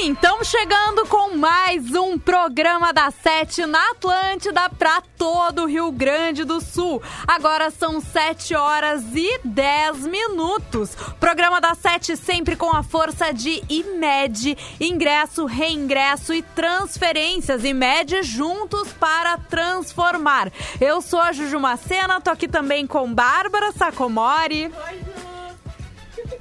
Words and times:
Sim, 0.00 0.12
estamos 0.12 0.48
chegando 0.48 1.06
com 1.08 1.36
mais 1.36 1.94
um 1.94 2.18
programa 2.18 2.90
da 2.90 3.10
Sete 3.10 3.66
na 3.66 3.90
Atlântida 3.90 4.70
para 4.70 5.02
todo 5.18 5.64
o 5.64 5.66
Rio 5.66 5.92
Grande 5.92 6.42
do 6.42 6.58
Sul. 6.58 7.02
Agora 7.28 7.70
são 7.70 8.00
7 8.00 8.54
horas 8.54 9.02
e 9.14 9.40
10 9.44 10.06
minutos. 10.06 10.94
Programa 11.20 11.60
da 11.60 11.74
Sete 11.74 12.16
sempre 12.16 12.56
com 12.56 12.74
a 12.74 12.82
força 12.82 13.30
de 13.30 13.62
IMED, 13.68 14.56
ingresso, 14.80 15.44
reingresso 15.44 16.32
e 16.32 16.40
transferências. 16.40 17.62
IMED 17.62 18.22
juntos 18.22 18.90
para 18.94 19.36
transformar. 19.36 20.50
Eu 20.80 21.02
sou 21.02 21.20
a 21.20 21.30
Juju 21.30 21.60
Macena, 21.60 22.22
tô 22.22 22.30
aqui 22.30 22.48
também 22.48 22.86
com 22.86 23.12
Bárbara 23.12 23.70
Sacomori. 23.72 24.64
Oi, 24.64 24.98
Ju. 24.98 26.40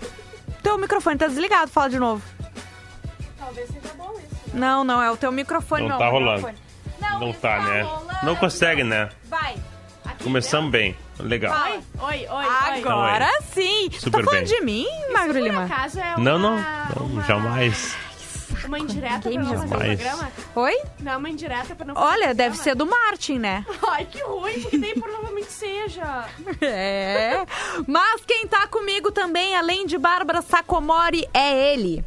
Teu 0.64 0.78
microfone 0.78 1.18
tá 1.18 1.28
desligado, 1.28 1.70
fala 1.70 1.90
de 1.90 2.00
novo. 2.00 2.39
Talvez 3.50 3.68
seja 3.70 3.94
bom 3.98 4.14
isso. 4.20 4.56
Não, 4.56 4.84
não, 4.84 5.02
é 5.02 5.10
o 5.10 5.18
teu 5.18 5.32
microfone. 5.32 5.82
Não 5.82 5.90
meu 5.90 5.98
tá 5.98 6.08
rolando. 6.10 6.48
microfone. 6.48 6.60
Não, 7.02 7.20
Não 7.20 7.30
está 7.32 7.58
tá, 7.58 7.64
né? 7.64 7.82
rolando. 7.82 8.26
Não 8.26 8.36
consegue, 8.36 8.84
né? 8.84 9.10
Vai. 9.26 9.56
Começamos 10.24 10.70
bem. 10.70 10.96
Legal. 11.20 11.58
Oi, 11.68 11.80
oi, 12.00 12.28
oi. 12.30 12.46
Agora 12.78 13.26
Não, 13.26 13.42
sim. 13.54 13.90
Super 13.94 14.20
tá 14.24 14.32
falando 14.32 14.48
bem. 14.48 14.58
de 14.60 14.62
mim, 14.66 14.86
Magro 15.12 15.40
Lima? 15.40 15.68
é 15.98 16.16
uma, 16.16 16.18
Não, 16.18 16.38
não. 16.40 16.58
não, 16.58 17.06
uma- 17.06 17.24
jamais. 17.24 17.96
Uma 18.66 18.78
indireta 18.80 19.30
pra 19.32 19.42
não 19.42 19.58
fazer 19.68 19.68
programa? 19.98 20.32
Oi? 20.56 20.82
Não, 21.00 21.18
uma 21.18 21.30
indireta 21.30 21.74
pra 21.76 21.86
não 21.86 21.96
fazer 21.96 22.08
Olha, 22.08 22.34
deve 22.34 22.58
ser 22.58 22.76
do 22.76 22.86
Martin, 22.86 23.40
né? 23.40 23.66
Ai, 23.88 24.06
que 24.06 24.22
ruim, 24.22 24.62
porque 24.62 24.78
nem 24.78 24.94
provavelmente 24.94 25.52
seja. 25.52 26.26
É. 26.62 27.46
Mas 27.88 28.22
quem 28.26 28.46
tá 28.48 28.68
comigo 28.68 29.12
também, 29.12 29.56
além 29.56 29.86
de 29.86 29.98
Bárbara 29.98 30.42
Sacomori, 30.42 31.28
é 31.34 31.74
ele. 31.74 32.04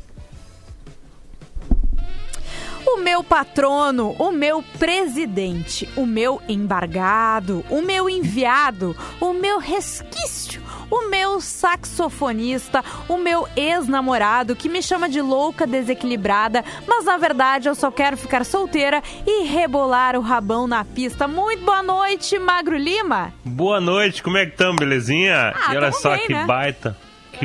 O 2.92 2.98
meu 2.98 3.24
patrono, 3.24 4.14
o 4.18 4.30
meu 4.30 4.62
presidente, 4.78 5.88
o 5.96 6.04
meu 6.04 6.42
embargado, 6.46 7.64
o 7.70 7.80
meu 7.80 8.08
enviado, 8.08 8.94
o 9.18 9.32
meu 9.32 9.58
resquício, 9.58 10.62
o 10.90 11.08
meu 11.08 11.40
saxofonista, 11.40 12.84
o 13.08 13.16
meu 13.16 13.48
ex-namorado 13.56 14.54
que 14.54 14.68
me 14.68 14.82
chama 14.82 15.08
de 15.08 15.22
louca 15.22 15.66
desequilibrada, 15.66 16.62
mas 16.86 17.06
na 17.06 17.16
verdade 17.16 17.66
eu 17.66 17.74
só 17.74 17.90
quero 17.90 18.18
ficar 18.18 18.44
solteira 18.44 19.02
e 19.26 19.44
rebolar 19.44 20.14
o 20.14 20.20
rabão 20.20 20.66
na 20.66 20.84
pista. 20.84 21.26
Muito 21.26 21.64
boa 21.64 21.82
noite, 21.82 22.38
Magro 22.38 22.76
Lima. 22.76 23.32
Boa 23.42 23.80
noite, 23.80 24.22
como 24.22 24.36
é 24.36 24.44
que 24.44 24.52
estão, 24.52 24.76
belezinha? 24.76 25.54
Ah, 25.56 25.72
e 25.72 25.78
olha 25.78 25.92
só 25.92 26.10
bem, 26.10 26.26
que 26.26 26.32
né? 26.34 26.44
baita. 26.44 26.94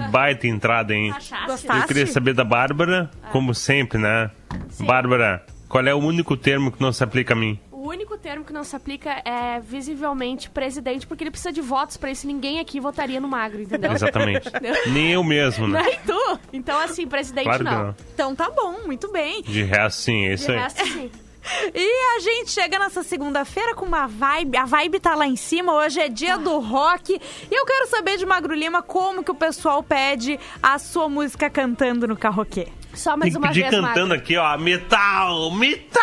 Que 0.01 0.07
baita 0.11 0.45
entrada, 0.47 0.93
hein? 0.93 1.11
Gostaste? 1.11 1.67
Eu 1.67 1.87
queria 1.87 2.07
saber 2.07 2.33
da 2.33 2.43
Bárbara, 2.43 3.09
como 3.31 3.53
sempre, 3.53 3.97
né? 3.97 4.29
Bárbara, 4.81 5.43
qual 5.67 5.85
é 5.85 5.93
o 5.93 5.97
único 5.97 6.37
termo 6.37 6.71
que 6.71 6.81
não 6.81 6.91
se 6.93 7.03
aplica 7.03 7.33
a 7.33 7.35
mim? 7.35 7.59
O 7.71 7.89
único 7.89 8.17
termo 8.17 8.43
que 8.43 8.51
não 8.53 8.63
se 8.63 8.75
aplica 8.75 9.21
é 9.25 9.59
visivelmente 9.59 10.49
presidente, 10.49 11.07
porque 11.07 11.23
ele 11.23 11.31
precisa 11.31 11.51
de 11.51 11.61
votos 11.61 11.95
pra 11.97 12.11
isso. 12.11 12.27
Ninguém 12.27 12.59
aqui 12.59 12.79
votaria 12.79 13.19
no 13.19 13.27
magro, 13.27 13.61
entendeu? 13.61 13.91
Exatamente. 13.93 14.49
Nem 14.91 15.13
eu 15.13 15.23
mesmo, 15.23 15.67
né? 15.67 15.81
Nem 15.81 15.99
tu. 16.05 16.39
Então, 16.51 16.77
assim, 16.79 17.07
presidente 17.07 17.45
Claro 17.45 17.63
não. 17.63 17.83
não. 17.87 17.95
Então 18.13 18.35
tá 18.35 18.49
bom, 18.49 18.85
muito 18.85 19.11
bem. 19.11 19.41
De 19.41 19.63
resto, 19.63 20.01
sim, 20.01 20.25
é 20.27 20.33
isso 20.33 20.47
De 20.47 20.51
aí. 20.53 20.59
resto, 20.59 20.85
sim. 20.85 21.11
E 21.73 22.15
a 22.17 22.19
gente 22.19 22.51
chega 22.51 22.77
nessa 22.79 23.03
segunda-feira 23.03 23.73
com 23.75 23.85
uma 23.85 24.07
vibe, 24.07 24.57
a 24.57 24.65
vibe 24.65 24.99
tá 24.99 25.15
lá 25.15 25.25
em 25.27 25.35
cima, 25.35 25.73
hoje 25.73 25.99
é 25.99 26.09
dia 26.09 26.37
do 26.37 26.59
rock. 26.59 27.13
E 27.13 27.53
eu 27.55 27.65
quero 27.65 27.87
saber 27.87 28.17
de 28.17 28.25
Magro 28.25 28.53
Lima 28.53 28.81
como 28.81 29.23
que 29.23 29.31
o 29.31 29.35
pessoal 29.35 29.81
pede 29.83 30.39
a 30.61 30.77
sua 30.79 31.07
música 31.07 31.49
cantando 31.49 32.07
no 32.07 32.15
carroquê. 32.17 32.67
Só 32.93 33.11
Tem 33.11 33.19
mais 33.19 33.33
que 33.33 33.37
uma 33.37 33.47
pedir 33.49 33.61
vez, 33.61 33.71
cantando 33.71 34.09
magro. 34.09 34.15
aqui, 34.23 34.37
ó. 34.37 34.57
Metal! 34.57 35.51
Metal! 35.51 36.01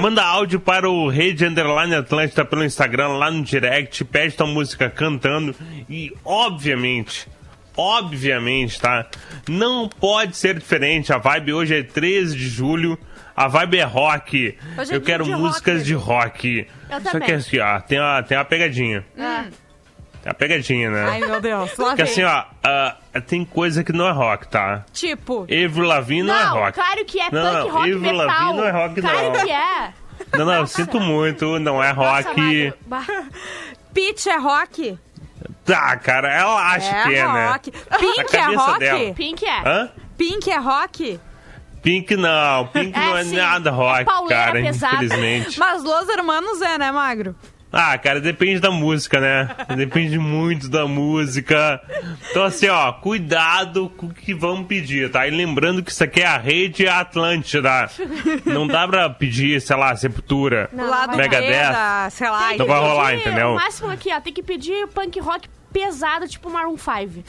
Manda 0.00 0.24
áudio 0.24 0.58
para 0.60 0.88
o 0.90 1.08
Rede 1.08 1.44
Underline 1.44 1.94
Atlântida 1.94 2.44
pelo 2.44 2.64
Instagram, 2.64 3.08
lá 3.08 3.30
no 3.30 3.42
direct. 3.42 4.04
Pede 4.04 4.36
tua 4.36 4.46
música 4.46 4.90
cantando. 4.90 5.54
E, 5.88 6.12
obviamente, 6.24 7.28
obviamente, 7.76 8.80
tá? 8.80 9.06
Não 9.48 9.88
pode 9.88 10.36
ser 10.36 10.58
diferente. 10.58 11.12
A 11.12 11.18
vibe 11.18 11.52
hoje 11.52 11.76
é 11.76 11.82
13 11.82 12.36
de 12.36 12.48
julho. 12.48 12.98
A 13.38 13.46
vibe 13.46 13.78
é 13.78 13.84
rock. 13.84 14.58
Hoje 14.76 14.92
é 14.92 14.96
Eu 14.96 15.00
quero 15.00 15.22
de 15.24 15.30
músicas 15.30 15.74
rock. 15.76 15.86
de 15.86 15.94
rock. 15.94 16.66
Eu 16.90 17.00
Só 17.02 17.10
também. 17.12 17.26
que 17.28 17.32
assim, 17.34 17.58
ó, 17.60 17.80
tem 17.80 18.00
uma, 18.00 18.22
tem 18.22 18.36
uma 18.36 18.44
pegadinha. 18.44 19.04
Ah, 19.18 19.44
Tem 20.22 20.30
uma 20.32 20.34
pegadinha, 20.34 20.90
né? 20.90 21.06
Ai, 21.08 21.20
meu 21.20 21.40
Deus, 21.40 21.76
lá 21.78 21.86
Porque 21.90 22.02
assim, 22.02 22.24
ó, 22.24 22.44
ah, 22.64 22.96
tem 23.26 23.44
coisa 23.44 23.84
que 23.84 23.92
não 23.92 24.08
é 24.08 24.10
rock, 24.10 24.48
tá? 24.48 24.84
Tipo, 24.92 25.42
Avril 25.44 25.84
Lavigne 25.84 26.22
não, 26.24 26.34
é 26.34 26.44
rock. 26.46 26.72
claro 26.72 27.04
que 27.04 27.20
é 27.20 27.30
Não, 27.30 27.42
punk 27.44 27.54
não, 27.54 27.68
rock 27.70 27.78
Avril 27.92 28.00
metal. 28.00 28.16
Lavigne 28.26 28.56
não 28.56 28.64
é 28.66 28.70
rock, 28.70 29.00
claro 29.00 29.32
não. 29.32 29.44
que 29.44 29.50
é. 29.52 29.92
Não, 30.36 30.44
não, 30.44 30.54
eu 30.54 30.66
sinto 30.66 30.98
muito, 31.00 31.58
não 31.60 31.80
é 31.82 31.92
Nossa, 31.92 32.28
rock. 32.32 32.72
Bah. 32.86 33.04
Pitch 33.94 34.26
é 34.26 34.36
rock? 34.36 34.98
Tá, 35.64 35.96
cara, 35.96 36.32
ela 36.32 36.72
acha 36.72 37.02
que 37.04 37.14
é, 37.14 37.24
né? 37.32 37.48
rock. 37.50 37.70
Pink 37.70 38.34
é 38.36 38.54
rock? 38.56 38.78
dela. 38.80 39.14
Pink 39.14 39.46
é. 39.46 39.60
Hã? 39.68 39.90
Pink 40.16 40.50
é 40.50 40.56
rock? 40.58 41.20
Pink 41.82 42.16
não, 42.16 42.66
Pink 42.68 42.96
É, 42.98 43.00
não 43.00 43.16
é 43.16 43.24
sim. 43.24 43.36
nada 43.36 43.70
É 43.70 43.72
rock, 43.72 44.04
pauleira 44.04 44.44
cara, 44.44 44.60
pesada. 44.60 44.94
infelizmente. 44.96 45.58
Mas 45.60 45.82
Los 45.82 46.08
Hermanos 46.08 46.60
é, 46.62 46.78
né, 46.78 46.90
Magro? 46.92 47.34
Ah, 47.70 47.98
cara, 47.98 48.18
depende 48.18 48.60
da 48.60 48.70
música, 48.70 49.20
né? 49.20 49.46
Depende 49.76 50.18
muito 50.18 50.70
da 50.70 50.86
música. 50.86 51.78
Então, 52.30 52.44
assim, 52.44 52.66
ó, 52.66 52.90
cuidado 52.94 53.90
com 53.90 54.06
o 54.06 54.14
que 54.14 54.32
vamos 54.32 54.66
pedir, 54.66 55.10
tá? 55.10 55.28
E 55.28 55.30
lembrando 55.30 55.82
que 55.82 55.90
isso 55.90 56.02
aqui 56.02 56.22
é 56.22 56.26
a 56.26 56.38
rede 56.38 56.88
Atlântida. 56.88 57.90
Não 58.46 58.66
dá 58.66 58.88
pra 58.88 59.10
pedir, 59.10 59.60
sei 59.60 59.76
lá, 59.76 59.94
Sepultura? 59.94 60.70
Megadeth. 61.14 62.10
Sei 62.10 62.30
lá. 62.30 62.56
Não 62.56 62.66
vai 62.66 62.80
rolar, 62.80 63.14
entendeu? 63.14 63.48
O 63.50 63.54
máximo 63.56 63.90
aqui, 63.90 64.10
ó, 64.14 64.18
tem 64.18 64.32
que 64.32 64.42
pedir 64.42 64.86
punk 64.88 65.20
rock 65.20 65.46
pesado, 65.70 66.26
tipo 66.26 66.48
Maroon 66.48 66.78
5. 66.78 67.22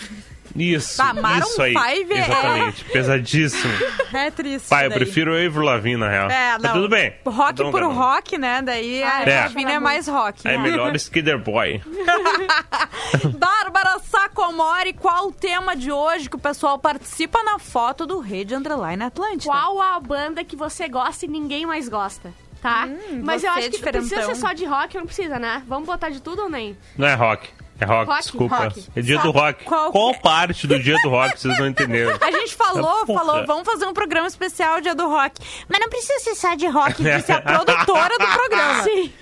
Isso, 0.56 0.98
Bah, 0.98 1.14
Maroon 1.14 1.40
isso 1.48 1.62
aí. 1.62 1.74
5 1.74 2.14
é- 2.14 2.20
Exatamente, 2.20 2.86
pesadíssimo. 2.86 3.74
É 4.12 4.32
triste. 4.32 4.68
Pai, 4.70 4.86
eu 4.86 4.90
daí. 4.90 4.98
prefiro 4.98 5.32
o 5.32 5.36
Avril 5.36 5.62
Lavigne, 5.62 5.96
na 5.98 6.10
real. 6.10 6.30
É, 6.32 6.54
Mas 6.54 6.62
não. 6.64 6.74
tudo 6.74 6.90
bem. 6.90 7.14
Rock 7.26 7.52
Então, 7.54 7.72
por 7.72 7.80
tá 7.82 7.88
bom. 7.88 7.94
rock, 7.94 8.38
né? 8.40 8.62
Daí 8.64 9.04
a 9.04 9.18
Ah, 9.18 9.22
é. 9.24 9.42
Lavigne 9.42 9.72
é 9.74 9.80
mais 9.80 10.08
rock. 10.08 10.48
É 10.48 10.58
melhor 10.58 10.94
Skidder 10.98 11.38
Boy. 11.38 11.80
Bárbara 13.38 14.00
Sacomori, 14.00 14.94
qual 14.94 15.28
o 15.28 15.32
tema 15.32 15.76
de 15.76 15.92
hoje 15.92 16.30
que 16.30 16.36
o 16.36 16.40
pessoal 16.40 16.78
participa 16.80 17.44
na 17.44 17.60
foto 17.60 18.06
do 18.06 18.20
Rede 18.20 18.56
Underline 18.56 19.04
Atlântida? 19.04 19.44
Qual 19.52 19.82
a 19.82 20.00
banda 20.00 20.44
que 20.44 20.56
você 20.56 20.88
gosta 20.88 21.26
e 21.26 21.28
ninguém 21.28 21.66
mais 21.66 21.88
gosta? 21.88 22.34
Tá? 22.62 22.90
Mas 23.24 23.44
eu 23.44 23.52
você 23.54 23.60
acho 23.60 23.68
é 23.68 23.70
que 23.72 23.78
precisa 23.80 24.02
diferentão. 24.02 24.36
ser 24.36 24.42
só 24.42 24.54
de 24.54 24.66
rock, 24.66 24.98
não 24.98 25.06
precisa, 25.06 25.40
né? 25.40 25.64
Vamos 25.68 25.86
botar 25.86 26.10
de 26.10 26.22
tudo 26.22 26.42
ou 26.44 26.50
nem? 26.50 26.78
Não 26.98 27.08
é 27.08 27.14
rock. 27.14 27.50
É 27.80 27.86
rock, 27.86 28.08
Rock? 28.10 28.22
desculpa. 28.22 28.56
Rock. 28.58 28.86
É 28.96 29.02
dia 29.02 29.16
Sabe 29.18 29.28
do 29.32 29.40
rock. 29.40 29.64
qual 29.64 29.92
Qual, 29.92 30.12
é? 30.12 30.14
parte 30.16 30.68
do 30.68 30.78
dia 30.80 30.96
do 31.02 31.10
rock 31.10 31.40
vocês 31.40 31.58
não 31.58 31.68
entenderam? 31.68 32.18
A 32.22 32.32
gente 32.32 32.54
falou, 32.56 33.04
É, 33.04 33.14
falou, 33.14 33.46
vamos 33.46 33.64
fazer 33.66 33.86
um 33.86 33.94
programa 33.94 34.28
especial 34.28 34.82
dia 34.82 34.94
do 34.94 35.08
rock. 35.08 35.42
Mas 35.70 35.80
não 35.80 35.90
precisa 35.90 36.20
ser 36.20 36.36
só 36.36 36.56
de 36.56 36.68
rock, 36.68 37.02
disse 37.02 37.32
a 37.32 37.40
produtora 37.42 38.18
do 38.20 38.28
programa. 38.28 38.84
Sim. 38.84 39.14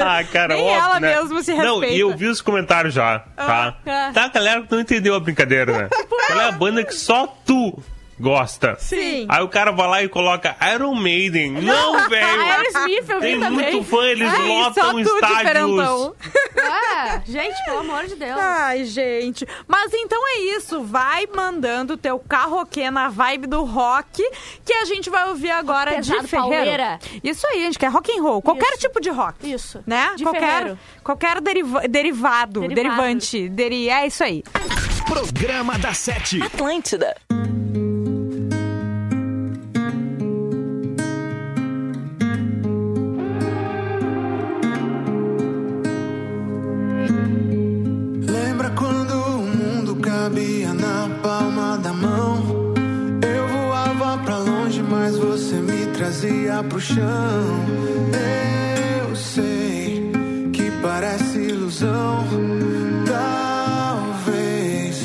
Ah, 0.00 0.24
cara, 0.32 0.54
Nem 0.54 0.62
óbvio, 0.64 0.80
ela 0.84 1.00
né? 1.00 1.14
mesmo 1.16 1.42
se 1.42 1.54
Não, 1.54 1.80
respeita. 1.80 1.94
e 1.96 2.00
eu 2.00 2.16
vi 2.16 2.26
os 2.26 2.40
comentários 2.40 2.94
já, 2.94 3.18
tá? 3.36 3.76
ah. 3.86 4.10
Tá, 4.14 4.28
galera 4.28 4.62
que 4.62 4.70
não 4.72 4.80
entendeu 4.80 5.14
a 5.14 5.20
brincadeira, 5.20 5.72
né? 5.76 5.88
Qual 6.08 6.40
é 6.40 6.48
a 6.48 6.52
banda 6.52 6.84
que 6.84 6.94
só 6.94 7.26
tu 7.44 7.76
gosta? 8.18 8.76
Sim. 8.78 9.26
Aí 9.28 9.42
o 9.42 9.48
cara 9.48 9.70
vai 9.72 9.88
lá 9.88 10.02
e 10.02 10.08
coloca 10.08 10.56
Iron 10.74 10.94
Maiden. 10.94 11.52
Não, 11.52 12.06
velho! 12.08 12.40
Aerosmith 12.42 13.08
eu 13.10 13.20
vi 13.20 13.26
Tem 13.26 13.40
também. 13.40 13.72
muito 13.74 13.82
fã, 13.88 14.04
eles 14.04 14.28
Ai, 14.30 14.36
só 14.36 14.42
lotam 14.46 14.92
tu, 15.02 15.14
estádios. 15.14 16.12
Ah, 16.56 17.20
gente, 17.26 17.64
pelo 17.64 17.78
amor 17.80 18.06
de 18.06 18.14
Deus. 18.14 18.38
Ai, 18.38 18.84
gente. 18.84 19.46
Mas 19.66 19.92
então 19.92 20.20
é 20.28 20.38
isso. 20.56 20.82
Vai 20.82 21.26
mandando 21.34 21.94
o 21.94 21.96
teu 21.96 22.18
carroquê 22.18 22.90
na 22.90 23.08
vibe 23.08 23.46
do 23.46 23.64
rock, 23.64 24.22
que 24.64 24.72
a 24.72 24.84
gente 24.84 25.10
vai 25.10 25.28
ouvir 25.28 25.50
agora 25.50 25.92
pesado, 25.96 26.22
de 26.22 26.28
Ferreiro. 26.28 26.54
pauleira. 26.54 26.98
Isso 27.22 27.46
aí, 27.46 27.62
a 27.62 27.66
gente 27.66 27.78
quer 27.78 27.90
rock 27.90 28.10
and 28.16 28.22
roll. 28.22 28.40
Qualquer 28.42 28.70
Isso. 28.70 28.78
tipo 28.78 29.00
de 29.00 29.10
rock. 29.10 29.50
Isso. 29.52 29.82
Né? 29.86 30.12
De 30.16 30.22
qualquer 30.24 30.40
Ferreiro. 30.58 30.78
qualquer 31.02 31.40
deriva- 31.40 31.80
derivado, 31.88 32.60
Derivado. 32.60 32.74
derivante. 32.74 33.48
Deri 33.48 33.88
é 33.88 34.06
isso 34.06 34.22
aí. 34.24 34.42
Programa 35.06 35.78
da 35.78 35.92
Sete. 35.92 36.42
Atlântida. 36.42 37.14
Cabia 50.24 50.72
na 50.72 51.10
palma 51.22 51.76
da 51.76 51.92
mão. 51.92 52.38
Eu 53.20 53.46
voava 53.46 54.16
pra 54.24 54.38
longe, 54.38 54.82
mas 54.82 55.18
você 55.18 55.56
me 55.56 55.84
trazia 55.92 56.64
pro 56.66 56.80
chão. 56.80 57.44
Eu 59.06 59.14
sei 59.14 60.10
que 60.50 60.70
parece 60.80 61.38
ilusão. 61.40 62.24
Talvez. 63.06 64.96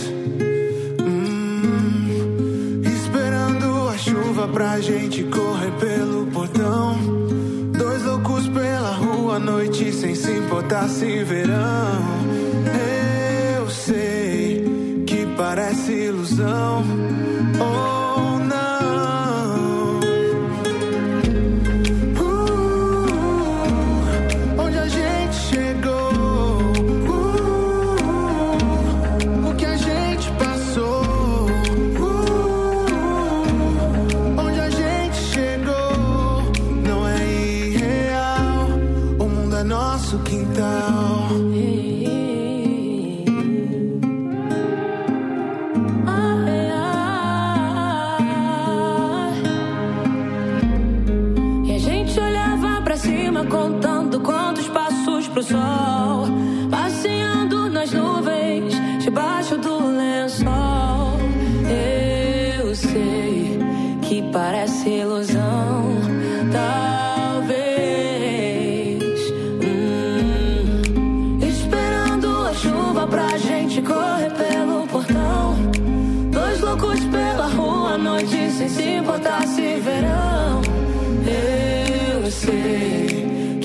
Hum, 1.02 2.82
esperando 2.86 3.90
a 3.90 3.98
chuva 3.98 4.48
pra 4.48 4.80
gente 4.80 5.24
correr 5.26 5.72
pelo 5.82 6.28
portão. 6.28 6.98
Dois 7.78 8.06
loucos 8.06 8.48
pela 8.48 8.94
rua 8.94 9.36
à 9.36 9.40
noite 9.40 9.92
sem 9.92 10.16
se 10.16 10.32
importar 10.32 10.88
se 10.88 11.26
verão. 11.26 12.29
Parece 16.40 16.99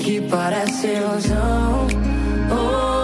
que 0.05 0.21
parece 0.21 0.85
ilusão. 0.85 1.87
Ou 2.51 2.94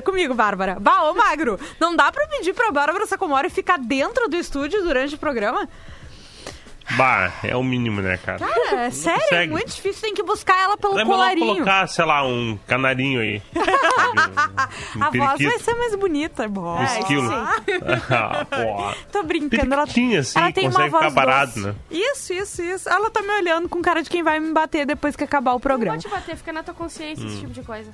comigo, 0.00 0.32
Bárbara. 0.32 0.78
Bah, 0.80 1.10
ô 1.10 1.14
Magro, 1.14 1.58
não 1.78 1.94
dá 1.94 2.10
pra 2.10 2.26
pedir 2.28 2.54
pra 2.54 2.70
Bárbara 2.70 3.06
Sacomori 3.06 3.50
ficar 3.50 3.78
dentro 3.78 4.28
do 4.28 4.36
estúdio 4.36 4.82
durante 4.82 5.16
o 5.16 5.18
programa? 5.18 5.68
Bah, 6.96 7.32
é 7.44 7.56
o 7.56 7.62
mínimo, 7.62 8.00
né, 8.00 8.16
cara? 8.18 8.38
Cara, 8.38 8.82
é 8.86 8.90
sério, 8.90 9.18
é 9.20 9.22
consegue. 9.24 9.52
muito 9.52 9.68
difícil. 9.74 10.02
Tem 10.02 10.14
que 10.14 10.22
buscar 10.22 10.58
ela 10.62 10.76
pelo 10.76 10.94
É 10.98 11.04
melhor 11.04 11.16
colarinho. 11.16 11.54
colocar, 11.54 11.86
sei 11.88 12.04
lá, 12.04 12.26
um 12.26 12.58
canarinho 12.66 13.20
aí. 13.20 13.42
um 14.96 15.02
A 15.02 15.10
voz 15.10 15.18
vai 15.18 15.36
periquito. 15.38 15.64
ser 15.64 15.74
mais 15.74 15.94
bonita. 15.94 16.48
Bom. 16.48 16.78
Um 16.78 16.82
esquilo. 16.84 17.30
Ah. 17.32 18.94
Tô 19.12 19.22
brincando. 19.22 19.72
Ela, 19.72 19.84
assim, 19.84 20.14
ela 20.34 20.52
tem 20.52 20.68
uma 20.68 20.88
voz 20.88 21.04
ficar 21.04 21.10
parado, 21.14 21.60
né? 21.60 21.74
Isso, 21.90 22.32
isso, 22.32 22.62
isso. 22.62 22.88
Ela 22.88 23.10
tá 23.10 23.22
me 23.22 23.30
olhando 23.32 23.68
com 23.68 23.80
cara 23.80 24.02
de 24.02 24.10
quem 24.10 24.22
vai 24.22 24.38
me 24.40 24.52
bater 24.52 24.84
depois 24.86 25.14
que 25.16 25.24
acabar 25.24 25.52
o 25.52 25.54
Não 25.54 25.60
programa. 25.60 25.96
pode 25.96 26.08
bater, 26.08 26.36
fica 26.36 26.52
na 26.52 26.62
tua 26.62 26.74
consciência 26.74 27.24
Hum. 27.24 27.28
esse 27.28 27.40
tipo 27.40 27.52
de 27.52 27.62
coisa. 27.62 27.90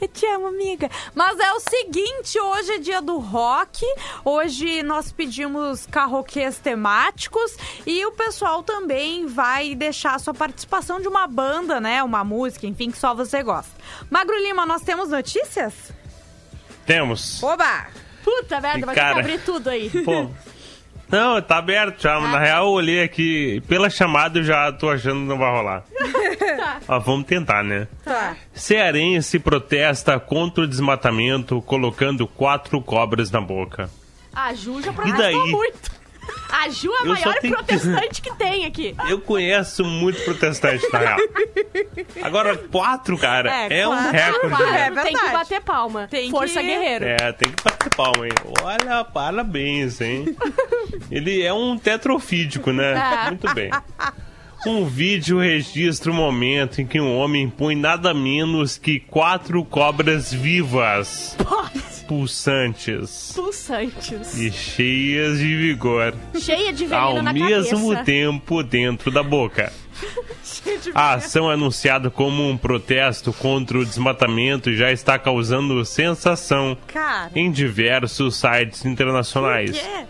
Eu 0.00 0.08
te 0.08 0.26
amo, 0.26 0.48
amiga. 0.48 0.90
Mas 1.14 1.38
é 1.38 1.52
o 1.52 1.60
seguinte, 1.60 2.38
hoje 2.38 2.72
é 2.72 2.78
dia 2.78 3.00
do 3.00 3.18
rock. 3.18 3.84
Hoje 4.24 4.82
nós 4.82 5.10
pedimos 5.10 5.86
carroquês 5.86 6.58
temáticos 6.58 7.45
e 7.86 8.04
o 8.06 8.12
pessoal 8.12 8.62
também 8.62 9.26
vai 9.26 9.74
deixar 9.74 10.14
a 10.14 10.18
sua 10.18 10.34
participação 10.34 11.00
de 11.00 11.08
uma 11.08 11.26
banda, 11.26 11.80
né? 11.80 12.02
Uma 12.02 12.24
música, 12.24 12.66
enfim, 12.66 12.90
que 12.90 12.98
só 12.98 13.14
você 13.14 13.42
gosta. 13.42 13.72
Magro 14.10 14.36
Lima, 14.42 14.64
nós 14.66 14.82
temos 14.82 15.10
notícias? 15.10 15.74
Temos. 16.84 17.42
Oba! 17.42 17.86
Puta 18.24 18.60
merda, 18.60 18.86
vai 18.86 18.94
ter 18.94 19.00
Cara. 19.00 19.14
que 19.14 19.20
abrir 19.20 19.40
tudo 19.44 19.70
aí. 19.70 19.88
Pô. 20.04 20.28
Não, 21.08 21.40
tá 21.40 21.58
aberto 21.58 22.02
já. 22.02 22.16
Ah. 22.16 22.20
Na 22.20 22.38
real, 22.40 22.64
eu 22.66 22.70
olhei 22.72 23.02
aqui. 23.02 23.60
Pela 23.68 23.88
chamada, 23.88 24.40
eu 24.40 24.42
já 24.44 24.72
tô 24.72 24.90
achando 24.90 25.20
que 25.20 25.28
não 25.28 25.38
vai 25.38 25.50
rolar. 25.52 25.84
Ó, 26.88 26.98
vamos 26.98 27.26
tentar, 27.26 27.62
né? 27.62 27.86
Tá. 28.04 28.36
Cearense 28.52 29.38
protesta 29.38 30.18
contra 30.18 30.64
o 30.64 30.66
desmatamento 30.66 31.62
colocando 31.62 32.26
quatro 32.26 32.80
cobras 32.80 33.30
na 33.30 33.40
boca. 33.40 33.88
A 34.34 34.52
Ju 34.52 34.82
já 34.82 34.90
E 34.90 34.94
protestou 34.94 35.22
daí? 35.22 35.52
muito. 35.52 35.95
A 36.50 36.68
Ju 36.68 36.92
é 36.92 36.98
a 36.98 37.00
Eu 37.02 37.12
maior 37.12 37.34
tenho 37.40 37.54
protestante 37.54 38.22
que 38.22 38.34
tem 38.36 38.64
aqui. 38.64 38.94
Eu 39.08 39.20
conheço 39.20 39.84
muito 39.84 40.22
protestante, 40.24 40.86
na 40.92 40.98
real. 40.98 41.18
Agora, 42.22 42.56
quatro, 42.56 43.16
cara, 43.18 43.50
É, 43.50 43.80
é, 43.80 43.88
um 43.88 43.90
quatro. 43.90 44.10
recorde. 44.12 44.48
Quatro. 44.48 44.66
né? 44.66 44.80
É 44.80 44.84
verdade. 44.84 45.08
tem 45.08 45.16
que 45.18 45.30
bater 45.32 45.60
palma. 45.60 46.08
Tem 46.10 46.30
Força 46.30 46.60
que- 46.60 46.66
guerreiro. 46.66 47.04
É, 47.04 47.32
tem 47.32 47.50
que 47.52 47.62
bater 47.62 47.94
palma, 47.94 48.26
hein? 48.26 48.32
Olha, 48.62 49.04
parabéns, 49.04 50.00
hein? 50.00 50.36
Ele 51.10 51.42
é 51.42 51.52
um 51.52 51.76
tetrofídico, 51.78 52.72
né? 52.72 52.92
É. 53.26 53.26
Muito 53.28 53.52
bem. 53.54 53.70
Um 54.66 54.84
vídeo 54.84 55.38
registra 55.38 56.10
o 56.10 56.14
momento 56.14 56.80
em 56.80 56.86
que 56.86 57.00
um 57.00 57.16
homem 57.16 57.48
põe 57.48 57.76
nada 57.76 58.12
menos 58.12 58.76
que 58.76 58.98
quatro 58.98 59.64
cobras 59.64 60.32
vivas, 60.32 61.36
pulsantes 62.08 63.32
Pulsantes. 63.34 64.36
e 64.36 64.50
cheias 64.50 65.38
de 65.38 65.56
vigor, 65.56 66.14
Cheia 66.38 66.72
de 66.72 66.84
veneno 66.84 67.06
ao 67.18 67.22
na 67.22 67.32
mesmo 67.32 67.90
cabeça. 67.90 68.04
tempo 68.04 68.62
dentro 68.62 69.10
da 69.10 69.22
boca. 69.22 69.72
A 70.94 71.14
ação 71.14 71.50
é 71.50 71.54
anunciada 71.54 72.10
como 72.10 72.48
um 72.48 72.56
protesto 72.56 73.32
contra 73.32 73.78
o 73.78 73.84
desmatamento 73.84 74.70
e 74.70 74.76
já 74.76 74.92
está 74.92 75.18
causando 75.18 75.84
sensação 75.84 76.76
Cara. 76.86 77.30
em 77.34 77.50
diversos 77.50 78.36
sites 78.36 78.84
internacionais. 78.84 79.70
quê? 79.72 80.06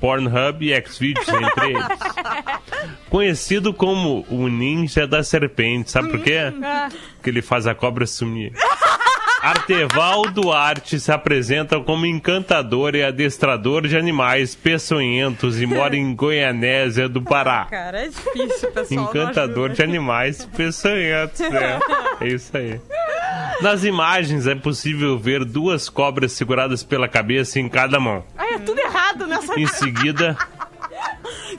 Pornhub 0.00 0.62
e 0.62 0.82
Xvideos, 0.88 1.28
entre 1.28 1.70
eles. 1.72 1.84
Conhecido 3.10 3.74
como 3.74 4.24
o 4.28 4.48
ninja 4.48 5.06
da 5.06 5.22
serpente, 5.22 5.90
sabe 5.90 6.08
por 6.08 6.20
quê? 6.20 6.52
Porque 7.14 7.30
ele 7.30 7.42
faz 7.42 7.66
a 7.66 7.74
cobra 7.74 8.06
sumir. 8.06 8.52
Arteval 9.42 10.30
Duarte 10.30 11.00
se 11.00 11.10
apresenta 11.10 11.80
como 11.80 12.04
encantador 12.04 12.94
e 12.94 13.02
adestrador 13.02 13.86
de 13.86 13.96
animais 13.96 14.54
peçonhentos 14.54 15.60
e 15.60 15.66
mora 15.66 15.96
em 15.96 16.14
Goianésia 16.14 17.08
do 17.08 17.22
Pará. 17.22 17.64
Cara, 17.64 18.02
é 18.02 18.08
difícil, 18.08 18.70
pessoal. 18.70 19.04
Encantador 19.06 19.70
de 19.70 19.82
animais 19.82 20.44
peçonhentos, 20.44 21.40
né? 21.40 21.80
É 22.20 22.28
isso 22.28 22.54
aí. 22.54 22.78
Nas 23.62 23.84
imagens 23.84 24.46
é 24.46 24.54
possível 24.54 25.18
ver 25.18 25.44
duas 25.44 25.88
cobras 25.88 26.32
seguradas 26.32 26.82
pela 26.82 27.06
cabeça 27.06 27.60
em 27.60 27.68
cada 27.68 28.00
mão. 28.00 28.24
Ai, 28.36 28.54
é 28.54 28.58
tudo 28.58 28.78
errado 28.80 29.26
nessa. 29.26 29.58
Em 29.58 29.66
seguida, 29.66 30.36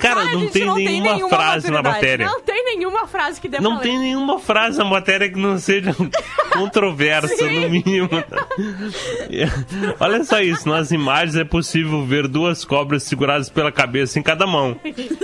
Cara, 0.02 0.22
a 0.22 0.26
não 0.26 0.48
tem 0.50 0.66
não 0.66 0.76
tem 0.76 1.02
nenhuma 1.02 1.30
frase 1.30 1.72
na 1.72 1.82
matéria. 1.82 2.26
Não 2.26 2.42
tem 2.42 2.66
nenhuma 2.66 3.08
frase 3.08 3.40
que 3.40 3.48
dê 3.48 3.60
Não 3.60 3.78
tem 3.80 3.94
ler. 3.98 4.04
nenhuma 4.06 4.40
frase 4.40 4.78
na 4.78 4.86
matéria 4.86 5.30
que 5.30 5.38
não 5.38 5.58
seja 5.58 5.96
controversa, 6.54 7.36
no 7.46 7.70
mínimo. 7.70 8.10
Olha 10.00 10.24
só 10.24 10.42
isso, 10.42 10.68
nas 10.68 10.92
imagens 10.92 11.36
é 11.36 11.44
possível 11.44 12.04
ver 12.06 12.28
duas 12.28 12.66
cobras 12.66 13.04
seguradas 13.04 13.50
pela 13.50 13.72
cabeça 13.72 14.20
em 14.20 14.24
cada 14.24 14.46
mão. 14.48 14.76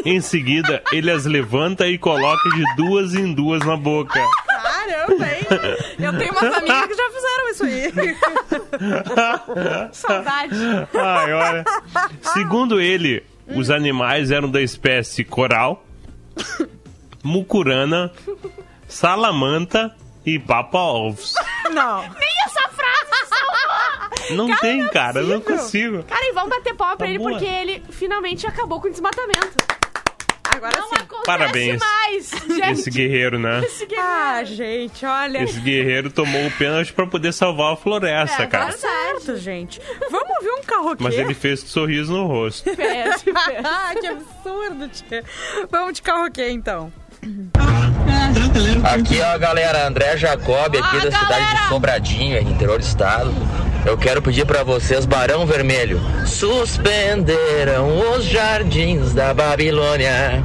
Em 0.05 0.21
seguida, 0.21 0.81
ele 0.91 1.11
as 1.11 1.25
levanta 1.25 1.87
e 1.87 1.97
coloca 1.97 2.49
de 2.49 2.63
duas 2.75 3.13
em 3.15 3.33
duas 3.33 3.65
na 3.65 3.75
boca. 3.75 4.19
Caramba, 4.47 5.25
hein? 5.25 5.47
Eu 5.99 6.17
tenho 6.17 6.31
umas 6.31 6.55
amigas 6.55 6.87
que 6.87 6.95
já 6.95 7.09
fizeram 7.09 7.49
isso 7.51 7.63
aí. 7.65 7.91
Saudade. 9.91 10.55
Ai, 10.93 11.33
olha. 11.33 11.65
Segundo 12.33 12.79
ele, 12.79 13.23
os 13.55 13.69
animais 13.69 14.31
eram 14.31 14.49
da 14.49 14.61
espécie 14.61 15.23
coral, 15.23 15.85
mucurana, 17.23 18.11
salamanta 18.87 19.95
e 20.25 20.37
papa-ovos. 20.39 21.33
Não. 21.71 22.01
Nem 22.01 22.29
essa 22.45 22.69
frase 22.69 23.27
salvou. 23.29 24.35
Não 24.35 24.47
Cara, 24.47 24.59
tem, 24.61 24.77
não 24.79 24.87
é 24.87 24.89
cara, 24.89 25.21
não 25.23 25.39
possível. 25.41 25.57
consigo. 26.01 26.03
Cara, 26.03 26.25
e 26.29 26.33
vamos 26.33 26.49
bater 26.49 26.75
palma 26.75 26.97
pra 26.97 27.05
Tá 27.05 27.09
ele 27.09 27.19
boa. 27.19 27.31
porque 27.31 27.45
ele 27.45 27.83
finalmente 27.89 28.45
acabou 28.45 28.81
com 28.81 28.87
o 28.87 28.91
desmatamento. 28.91 29.55
Agora 30.55 30.77
Não 30.79 30.87
sim. 30.89 30.95
acontece 30.95 31.25
Parabéns. 31.25 31.79
mais, 31.79 32.29
gente. 32.47 32.71
Esse 32.71 32.89
guerreiro, 32.91 33.37
né? 33.39 33.61
Esse 33.63 33.85
guerreiro. 33.85 34.07
Ah, 34.09 34.43
gente, 34.43 35.05
olha. 35.05 35.43
Esse 35.43 35.59
guerreiro 35.59 36.09
tomou 36.09 36.45
o 36.47 36.51
pênalti 36.51 36.93
pra 36.93 37.05
poder 37.07 37.33
salvar 37.33 37.73
a 37.73 37.75
floresta, 37.75 38.43
É, 38.43 38.47
cara. 38.47 38.65
Tá 38.71 38.71
certo, 38.77 39.37
gente. 39.37 39.81
Vamos 40.09 40.29
ouvir 40.37 40.51
um 40.51 40.63
carroquê? 40.63 41.03
Mas 41.03 41.15
ele 41.15 41.33
fez 41.33 41.61
com 41.63 41.69
sorriso 41.69 42.11
no 42.13 42.25
rosto. 42.27 42.69
Péssimo, 42.75 43.33
péssimo. 43.45 43.67
Ah, 43.67 43.93
que 43.99 44.07
absurdo, 44.07 44.87
tia. 44.89 45.23
Vamos 45.71 45.93
de 45.93 46.01
carroquê, 46.01 46.49
então. 46.49 46.91
Aqui 48.83 49.19
ó 49.21 49.37
galera, 49.37 49.87
André 49.87 50.17
Jacob 50.17 50.75
aqui 50.75 50.77
Ah, 50.81 50.91
da 50.93 51.11
cidade 51.11 51.27
galera! 51.29 51.61
de 51.63 51.67
Sobradinho, 51.69 52.39
interior 52.41 52.77
do 52.79 52.83
estado. 52.85 53.31
Eu 53.87 53.97
quero 53.97 54.21
pedir 54.21 54.45
pra 54.45 54.63
vocês 54.63 55.05
Barão 55.05 55.45
Vermelho. 55.45 55.99
Suspenderam 56.25 58.11
os 58.11 58.25
jardins 58.25 59.13
da 59.13 59.33
Babilônia. 59.33 60.43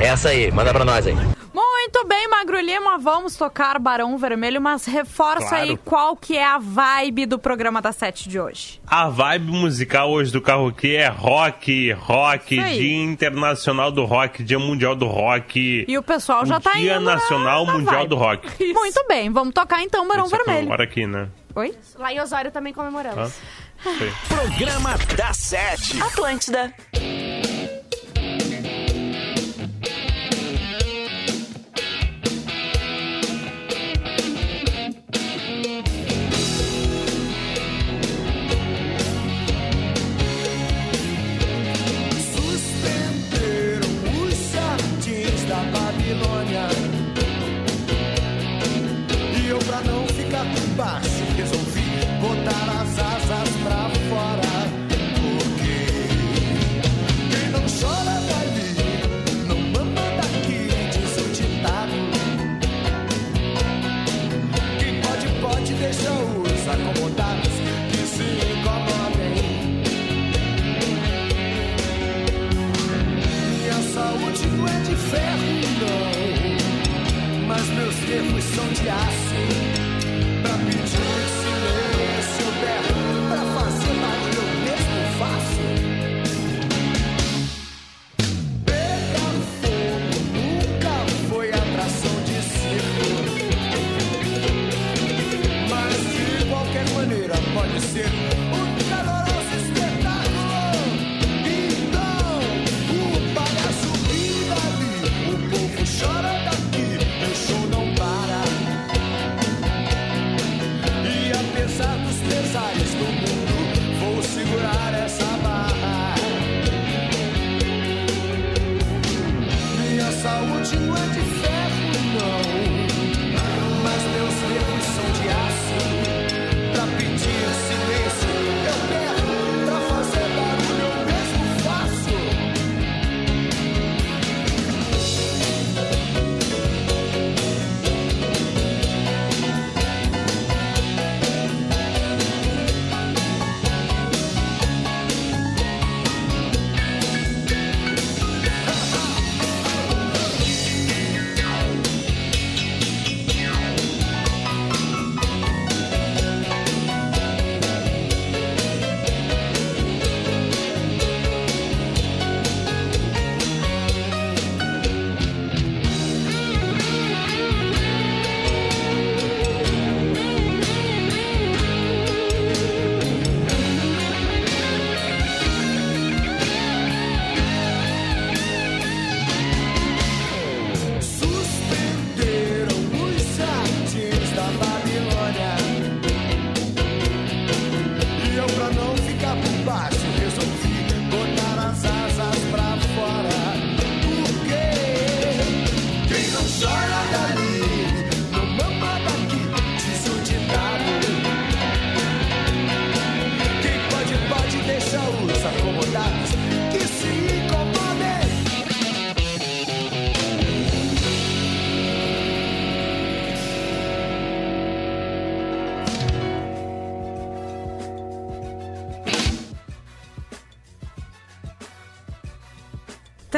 Essa 0.00 0.30
aí, 0.30 0.50
manda 0.50 0.72
pra 0.72 0.84
nós 0.84 1.06
aí. 1.06 1.14
Muito 1.52 2.06
bem, 2.06 2.28
Magro 2.28 2.60
Lima, 2.60 2.98
vamos 2.98 3.36
tocar 3.36 3.78
Barão 3.78 4.16
Vermelho, 4.18 4.60
mas 4.60 4.84
reforça 4.84 5.48
Claro. 5.48 5.64
aí 5.64 5.76
qual 5.84 6.16
que 6.16 6.36
é 6.36 6.44
a 6.44 6.58
vibe 6.58 7.24
do 7.26 7.38
programa 7.38 7.80
da 7.80 7.92
Sete 7.92 8.28
de 8.28 8.38
hoje. 8.38 8.80
A 8.86 9.08
vibe 9.08 9.50
musical 9.50 10.10
hoje 10.10 10.30
do 10.32 10.40
Carroquê 10.40 10.96
é 10.98 11.08
rock, 11.08 11.92
rock, 11.92 12.56
Isso. 12.58 12.78
Dia 12.78 13.02
Internacional 13.04 13.90
do 13.90 14.04
Rock, 14.04 14.42
Dia 14.42 14.58
Mundial 14.58 14.94
do 14.94 15.06
Rock. 15.06 15.84
E 15.88 15.98
o 15.98 16.02
pessoal 16.02 16.44
já 16.46 16.56
o 16.58 16.60
tá 16.60 16.72
Dia 16.72 16.96
indo 16.96 17.04
na- 17.04 17.14
Nacional 17.14 17.64
na 17.66 17.72
Mundial 17.74 17.94
vibe. 17.96 18.08
do 18.08 18.16
Rock. 18.16 18.72
Muito 18.74 19.04
bem, 19.08 19.30
vamos 19.30 19.54
tocar 19.54 19.82
então 19.82 20.06
Barão 20.06 20.26
Isso 20.26 20.34
é 20.34 20.38
Vermelho. 20.38 20.58
comemora 20.60 20.84
aqui, 20.84 21.06
né? 21.06 21.28
Oi? 21.58 21.76
Lá 21.96 22.12
em 22.12 22.20
Osório 22.20 22.52
também 22.52 22.72
comemoramos. 22.72 23.32
Sei. 23.82 24.12
Programa 24.28 24.96
da 25.16 25.32
Sete. 25.34 26.00
Atlântida. 26.00 26.72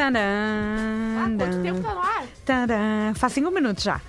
Tadã, 0.00 0.18
Ah, 0.18 1.28
quanto 1.36 1.60
tempo 1.62 1.80
tá 1.82 1.94
no 1.94 2.00
ar? 2.00 2.24
Tadã. 2.46 3.12
Faz 3.14 3.34
cinco 3.34 3.50
minutos 3.50 3.84
já. 3.84 4.00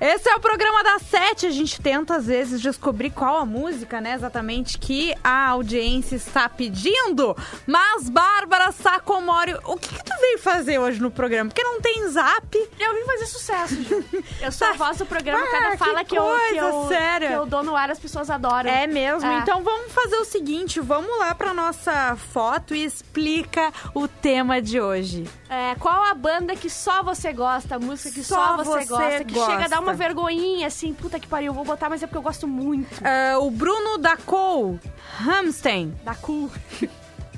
Esse 0.00 0.30
é 0.30 0.34
o 0.34 0.40
programa 0.40 0.82
das 0.82 1.02
sete. 1.02 1.46
A 1.46 1.50
gente 1.50 1.80
tenta, 1.80 2.16
às 2.16 2.26
vezes, 2.26 2.60
descobrir 2.60 3.10
qual 3.10 3.36
a 3.36 3.44
música, 3.44 4.00
né, 4.00 4.14
exatamente, 4.14 4.78
que 4.78 5.14
a 5.22 5.48
audiência 5.48 6.16
está 6.16 6.48
pedindo. 6.48 7.36
Mas, 7.66 8.08
Bárbara 8.08 8.72
Sacomori, 8.72 9.54
o 9.64 9.76
que, 9.76 9.94
que 9.94 10.02
tu 10.04 10.12
veio 10.20 10.38
fazer 10.38 10.78
hoje 10.78 11.00
no 11.02 11.10
programa? 11.10 11.50
Porque 11.50 11.62
não 11.62 11.80
tem 11.82 12.08
zap. 12.08 12.56
Eu 12.78 12.94
vim 12.94 13.04
fazer 13.04 13.26
sucesso, 13.26 13.82
Ju. 13.82 14.04
Eu 14.40 14.50
sou 14.50 14.68
a 14.68 14.72
voz 14.72 14.96
do 14.96 15.04
programa, 15.04 15.44
Ah, 15.44 15.50
cada 15.50 15.70
que 15.72 15.76
fala 15.76 16.04
que, 16.04 16.16
eu, 16.16 16.22
que, 16.22 16.28
coisa 16.30 16.56
eu, 16.56 16.88
séria. 16.88 17.28
que 17.28 17.34
eu 17.34 17.46
dou 17.46 17.62
no 17.62 17.76
ar, 17.76 17.90
as 17.90 17.98
pessoas 17.98 18.30
adoram. 18.30 18.70
É 18.70 18.86
mesmo? 18.86 19.28
É. 19.30 19.38
Então 19.40 19.62
vamos 19.62 19.92
fazer 19.92 20.16
o 20.16 20.24
seguinte, 20.24 20.80
vamos 20.80 21.18
lá 21.18 21.34
pra 21.34 21.52
nossa 21.52 22.16
foto 22.32 22.74
e 22.74 22.82
explica 22.84 23.70
o 23.94 24.08
tema 24.08 24.62
de 24.62 24.80
hoje. 24.80 25.28
É, 25.50 25.74
qual 25.80 26.04
a 26.04 26.14
banda 26.14 26.54
que 26.54 26.70
só 26.70 27.02
você 27.02 27.32
gosta, 27.32 27.74
a 27.74 27.78
música 27.80 28.12
que 28.14 28.22
Só 28.22 28.36
só, 28.36 28.56
você, 28.56 28.70
você 28.70 28.84
gosta, 28.86 29.24
que 29.24 29.34
gosta. 29.34 29.50
chega 29.50 29.64
a 29.64 29.68
dar 29.68 29.80
uma 29.80 29.92
vergonhinha, 29.94 30.68
assim, 30.68 30.94
puta 30.94 31.18
que 31.18 31.26
pariu, 31.26 31.52
vou 31.52 31.64
botar, 31.64 31.88
mas 31.90 32.00
é 32.04 32.06
porque 32.06 32.18
eu 32.18 32.22
gosto 32.22 32.46
muito 32.46 32.86
Ah, 33.04 33.36
o 33.40 33.50
Bruno 33.50 33.98
da 33.98 34.16
Cole, 34.16 34.78
Hamstein, 35.26 35.92
da 36.04 36.14
Cool. 36.14 36.48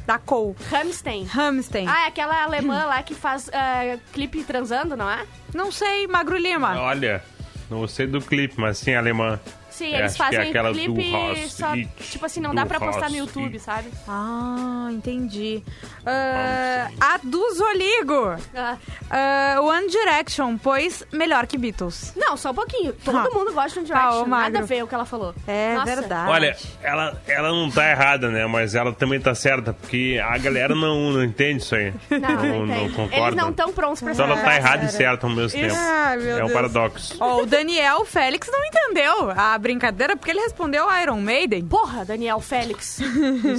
da 0.05 0.19
Cole, 0.19 0.55
Hamstein. 0.71 1.27
Hamstein. 1.35 1.89
Ah, 1.89 2.05
é 2.05 2.07
aquela 2.09 2.43
alemã 2.43 2.85
lá 2.85 3.03
que 3.03 3.15
faz 3.15 3.49
é, 3.49 3.99
clipe 4.13 4.45
transando, 4.45 4.95
não 4.95 5.09
é? 5.11 5.25
Não 5.55 5.73
sei, 5.73 6.07
Magro 6.07 6.37
Lima. 6.37 6.79
Olha, 6.79 7.25
não 7.71 7.89
sei 7.89 8.07
do 8.07 8.21
clipe, 8.21 8.61
mas 8.61 8.77
sim 8.77 8.95
alemã. 8.95 9.41
Sim, 9.83 9.95
É, 9.95 9.99
eles 9.99 10.15
é 10.15 10.17
fazem 10.17 10.53
do 10.53 10.73
clipe 10.73 11.49
só. 11.51 11.73
It, 11.73 11.89
Tipo 12.11 12.27
assim, 12.27 12.41
não 12.41 12.55
dá 12.55 12.65
pra 12.65 12.79
postar 12.79 13.11
no 13.11 13.17
YouTube, 13.17 13.55
It. 13.55 13.59
sabe? 13.61 13.89
Ah, 14.09 14.89
entendi. 14.93 15.63
Ah, 16.07 16.89
a 17.01 17.19
do 17.23 17.55
Zoligo. 17.55 18.37
Ah, 18.57 18.77
Ah, 19.11 19.61
One 19.61 19.89
Direction, 19.89 20.57
pois 20.57 21.05
melhor 21.13 21.47
que 21.47 21.59
Beatles. 21.59 22.13
Não, 22.17 22.37
só 22.37 22.51
um 22.51 22.55
pouquinho. 22.55 22.93
Todo 23.05 23.19
Ah. 23.19 23.29
mundo 23.31 23.53
gosta 23.53 23.83
de 23.83 23.93
One 23.93 24.01
Ah, 24.01 24.05
Direction. 24.05 24.27
Nada 24.29 24.43
Magro. 24.45 24.59
a 24.59 24.63
ver 24.63 24.85
o 24.85 24.87
que 24.87 24.95
ela 24.95 25.05
falou. 25.05 25.35
É 25.47 25.75
Nossa. 25.75 25.85
verdade. 25.97 26.31
Olha, 26.31 26.57
ela, 26.83 27.23
ela 27.27 27.49
não 27.51 27.71
tá 27.71 27.91
errada, 27.91 28.31
né? 28.31 28.47
Mas 28.47 28.75
ela 28.75 28.93
também 28.93 29.21
tá 29.21 29.35
certa, 29.35 29.73
porque 29.73 30.21
a 30.25 30.39
galera 30.39 30.75
não, 30.75 31.13
não 31.13 31.25
entende 31.25 31.63
isso 31.63 31.75
aí. 31.75 31.93
Não, 32.11 32.19
não, 32.21 32.67
não, 32.67 32.77
entende. 32.77 32.95
concorda. 32.95 33.27
Eles 33.27 33.35
não 33.37 33.51
estão 33.51 33.73
prontos 33.73 34.01
pra 34.03 34.13
Então 34.13 34.25
ela 34.27 34.37
tá 34.41 34.57
errada 34.57 34.85
e 34.85 34.89
certa 34.91 35.27
ao 35.27 35.33
mesmo 35.33 35.59
tempo. 35.61 35.75
Meu 35.75 36.31
é 36.39 36.43
um 36.45 36.47
Deus. 36.47 36.53
paradoxo. 36.53 37.17
Ó, 37.21 37.43
o 37.43 37.47
Daniel 37.47 38.05
Félix 38.05 38.49
não 38.51 38.65
entendeu 38.65 39.31
a 39.31 39.59
brincadeira 39.73 40.17
porque 40.17 40.31
ele 40.31 40.41
respondeu 40.41 40.87
Iron 41.03 41.21
Maiden. 41.21 41.65
Porra, 41.67 42.05
Daniel 42.05 42.41
Félix. 42.41 42.99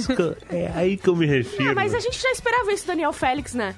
Que- 0.06 0.54
é 0.56 0.72
aí 0.74 0.96
que 0.96 1.08
eu 1.08 1.16
me 1.16 1.26
refiro. 1.26 1.70
Ah, 1.70 1.74
mas 1.74 1.94
a 1.94 2.00
gente 2.00 2.20
já 2.20 2.30
esperava 2.30 2.72
isso, 2.72 2.86
Daniel 2.86 3.12
Félix, 3.12 3.54
né? 3.54 3.74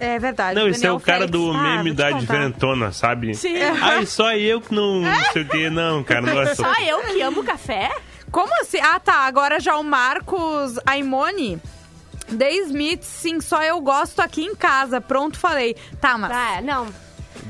É 0.00 0.18
verdade. 0.18 0.58
Não, 0.58 0.68
esse 0.68 0.86
é 0.86 0.92
o 0.92 1.00
cara 1.00 1.20
Félix. 1.26 1.32
do 1.32 1.50
Ah, 1.50 1.62
meme 1.78 1.90
te 1.90 1.96
da 1.96 2.10
diferentona, 2.12 2.92
sabe? 2.92 3.34
Sim. 3.34 3.56
Ai, 3.80 4.06
só 4.06 4.32
eu 4.34 4.60
que 4.60 4.74
não, 4.74 5.00
não 5.02 5.24
sei 5.32 5.42
o 5.42 5.48
que, 5.48 5.70
não, 5.70 6.02
cara. 6.04 6.20
Não 6.22 6.40
é 6.42 6.54
só... 6.54 6.64
Só 6.64 6.82
eu 6.82 7.00
que 7.02 7.20
amo 7.22 7.42
café? 7.44 7.90
Como 8.30 8.52
assim? 8.60 8.78
Ah, 8.80 9.00
tá. 9.00 9.26
Agora 9.26 9.58
já 9.58 9.76
o 9.76 9.82
Marcos 9.84 10.78
Aimone. 10.86 11.60
The 12.36 12.52
Smith, 12.66 13.02
sim, 13.02 13.40
só 13.40 13.62
eu 13.62 13.80
gosto 13.80 14.20
aqui 14.20 14.44
em 14.44 14.54
casa. 14.54 15.00
Pronto, 15.00 15.38
falei. 15.38 15.74
Tá, 16.00 16.18
mas. 16.18 16.30
Ah, 16.30 16.60
não. 16.62 16.86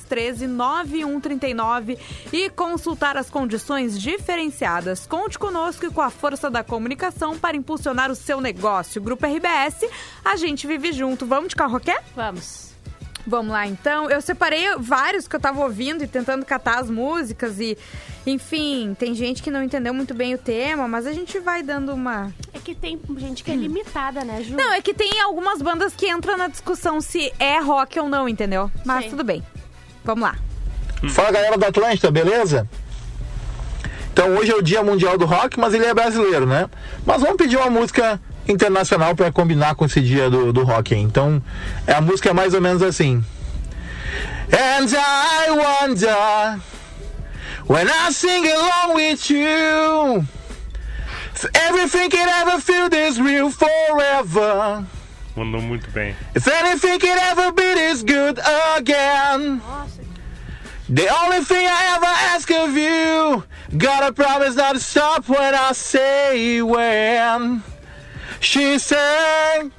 3213 0.00 0.46
9139 0.46 1.98
e 2.32 2.50
consultar 2.50 3.16
as 3.16 3.30
condições 3.30 3.98
diferenciadas. 3.98 5.06
Conte 5.06 5.38
conosco 5.38 5.86
e 5.86 5.90
com 5.90 6.00
a 6.00 6.10
força 6.10 6.50
da 6.50 6.62
comunicação 6.64 7.38
para 7.38 7.56
impulsionar 7.56 8.10
o 8.10 8.14
seu 8.14 8.40
negócio. 8.40 9.00
Grupo 9.00 9.26
RBS, 9.26 9.88
a 10.24 10.36
gente 10.36 10.66
vive 10.66 10.92
junto. 10.92 11.26
Vamos 11.26 11.48
de 11.48 11.56
carroquê? 11.56 11.96
Vamos. 12.14 12.66
Vamos 13.26 13.50
lá, 13.50 13.66
então. 13.66 14.08
Eu 14.08 14.20
separei 14.20 14.64
vários 14.78 15.26
que 15.26 15.34
eu 15.34 15.40
tava 15.40 15.60
ouvindo 15.60 16.04
e 16.04 16.06
tentando 16.06 16.46
catar 16.46 16.78
as 16.78 16.88
músicas 16.88 17.58
e, 17.58 17.76
enfim, 18.24 18.94
tem 18.96 19.14
gente 19.14 19.42
que 19.42 19.50
não 19.50 19.62
entendeu 19.62 19.92
muito 19.92 20.14
bem 20.14 20.34
o 20.34 20.38
tema, 20.38 20.86
mas 20.86 21.06
a 21.06 21.12
gente 21.12 21.40
vai 21.40 21.60
dando 21.62 21.92
uma... 21.92 22.32
É 22.54 22.58
que 22.60 22.72
tem 22.72 23.00
gente 23.16 23.42
que 23.42 23.50
é 23.50 23.56
limitada, 23.56 24.24
né, 24.24 24.42
Ju? 24.44 24.54
Não, 24.54 24.72
é 24.72 24.80
que 24.80 24.94
tem 24.94 25.20
algumas 25.20 25.60
bandas 25.60 25.92
que 25.92 26.08
entram 26.08 26.36
na 26.36 26.46
discussão 26.46 27.00
se 27.00 27.32
é 27.38 27.58
rock 27.58 27.98
ou 27.98 28.08
não, 28.08 28.28
entendeu? 28.28 28.70
Mas 28.84 29.04
Sim. 29.04 29.10
tudo 29.10 29.24
bem. 29.24 29.42
Vamos 30.06 30.22
lá. 30.22 30.36
Fala 31.10 31.30
galera 31.32 31.58
da 31.58 31.66
Atlântida, 31.66 32.10
beleza? 32.10 32.68
Então 34.12 34.34
hoje 34.36 34.50
é 34.52 34.54
o 34.54 34.62
Dia 34.62 34.82
Mundial 34.82 35.18
do 35.18 35.26
Rock, 35.26 35.58
mas 35.58 35.74
ele 35.74 35.84
é 35.84 35.92
brasileiro, 35.92 36.46
né? 36.46 36.70
Mas 37.04 37.20
vamos 37.20 37.36
pedir 37.36 37.56
uma 37.56 37.68
música 37.68 38.18
internacional 38.48 39.14
para 39.14 39.30
combinar 39.30 39.74
com 39.74 39.84
esse 39.84 40.00
dia 40.00 40.30
do, 40.30 40.52
do 40.52 40.62
rock. 40.62 40.94
Então 40.94 41.42
é 41.86 41.92
a 41.92 42.00
música 42.00 42.30
é 42.30 42.32
mais 42.32 42.54
ou 42.54 42.60
menos 42.60 42.82
assim. 42.82 43.22
And 44.52 44.88
I 44.88 45.50
wonder 45.50 46.60
when 47.66 47.88
I 47.88 48.12
sing 48.12 48.48
along 48.48 48.94
with 48.94 49.28
you. 49.28 50.24
Everything 51.68 52.08
can 52.08 52.28
ever 52.28 52.60
feel 52.60 52.88
this 52.88 53.18
real 53.18 53.50
forever. 53.50 54.86
Mandou 55.36 55.60
muito 55.60 55.90
bem. 55.90 56.16
If 56.34 56.48
anything 56.48 56.98
can 56.98 57.18
ever 57.30 57.52
be 57.52 57.74
this 57.74 58.02
good 58.02 58.40
again. 58.76 59.58
Nossa. 59.58 60.00
The 60.88 61.08
only 61.10 61.44
thing 61.44 61.66
I 61.66 61.96
ever 61.96 62.06
ask 62.34 62.50
of 62.50 62.76
you, 62.76 63.44
gotta 63.76 64.12
promise 64.12 64.54
not 64.54 64.74
to 64.74 64.80
stop 64.80 65.28
when 65.28 65.54
I 65.54 65.72
say 65.72 66.62
when. 66.62 67.62
She 68.40 68.78
sang. 68.78 69.72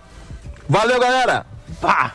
Valeu, 0.70 1.00
galera! 1.00 1.46
Pá! 1.80 2.13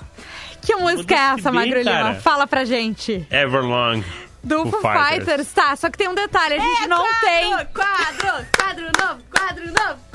Que 0.60 0.76
música 0.76 1.14
é 1.14 1.34
essa, 1.34 1.50
Magro 1.50 1.80
Lima? 1.80 2.14
Fala 2.16 2.46
pra 2.46 2.64
gente. 2.64 3.26
Everlong. 3.30 4.04
Do 4.44 4.66
Foo 4.66 4.80
Fighters. 4.82 5.24
Fighters. 5.24 5.52
Tá, 5.52 5.74
só 5.74 5.88
que 5.88 5.96
tem 5.96 6.08
um 6.08 6.14
detalhe, 6.14 6.56
a 6.56 6.60
gente 6.60 6.86
não 6.86 7.04
tem... 7.20 7.50
Quadro, 7.72 8.46
quadro 8.56 8.84
novo, 9.00 9.22
quadro 9.34 9.64
novo, 9.64 9.66
quadro 9.66 9.66
novo. 9.66 10.11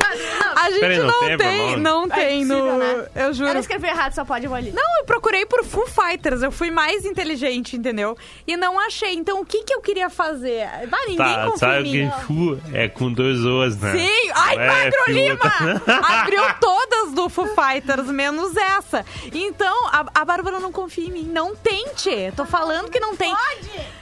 A 0.55 0.69
gente 0.71 0.79
Peraí, 0.79 0.97
não 0.99 1.07
não 1.07 1.19
tem 1.19 1.37
tem, 1.37 1.77
não 1.77 2.05
É 2.05 2.09
tem 2.09 2.45
no... 2.45 2.55
impossível, 2.57 2.77
né? 2.77 3.07
Eu 3.15 3.33
juro. 3.33 3.49
Ela 3.49 3.59
escreveu 3.59 3.89
errado, 3.89 4.13
só 4.13 4.25
pode 4.25 4.45
ali. 4.47 4.71
Não, 4.71 4.99
eu 4.99 5.05
procurei 5.05 5.45
por 5.45 5.63
Foo 5.63 5.85
Fighters, 5.87 6.41
eu 6.41 6.51
fui 6.51 6.71
mais 6.71 7.05
inteligente, 7.05 7.75
entendeu? 7.75 8.17
E 8.45 8.55
não 8.57 8.79
achei. 8.79 9.13
Então, 9.13 9.41
o 9.41 9.45
que 9.45 9.63
que 9.63 9.73
eu 9.73 9.81
queria 9.81 10.09
fazer? 10.09 10.67
Vai, 10.89 11.01
ninguém 11.07 11.17
Tá, 11.17 11.43
confia 11.45 11.57
sabe 11.57 11.87
em 11.87 11.91
que 11.91 12.03
mim. 12.03 12.11
Fu 12.25 12.59
é 12.73 12.87
com 12.87 13.11
dois 13.11 13.43
O's, 13.45 13.77
né? 13.77 13.91
Sim! 13.97 14.31
Ai, 14.35 14.55
Não 14.55 14.63
é 14.63 14.67
Magro 14.67 15.03
Fiu- 15.05 15.13
Lima! 15.13 15.39
Abriu 16.21 16.41
todas 16.59 17.13
do 17.13 17.29
Foo 17.29 17.47
Fighters, 17.47 18.07
menos 18.07 18.55
essa. 18.55 19.05
Então, 19.33 19.87
a, 19.87 20.05
a 20.21 20.25
Bárbara 20.25 20.59
não 20.59 20.71
confia 20.71 21.07
em 21.07 21.11
mim. 21.11 21.23
Não 21.23 21.55
tente. 21.55 22.09
Tô 22.35 22.45
falando 22.45 22.89
que 22.89 22.99
não 22.99 23.15
tem. 23.15 23.33
Pode! 23.35 23.97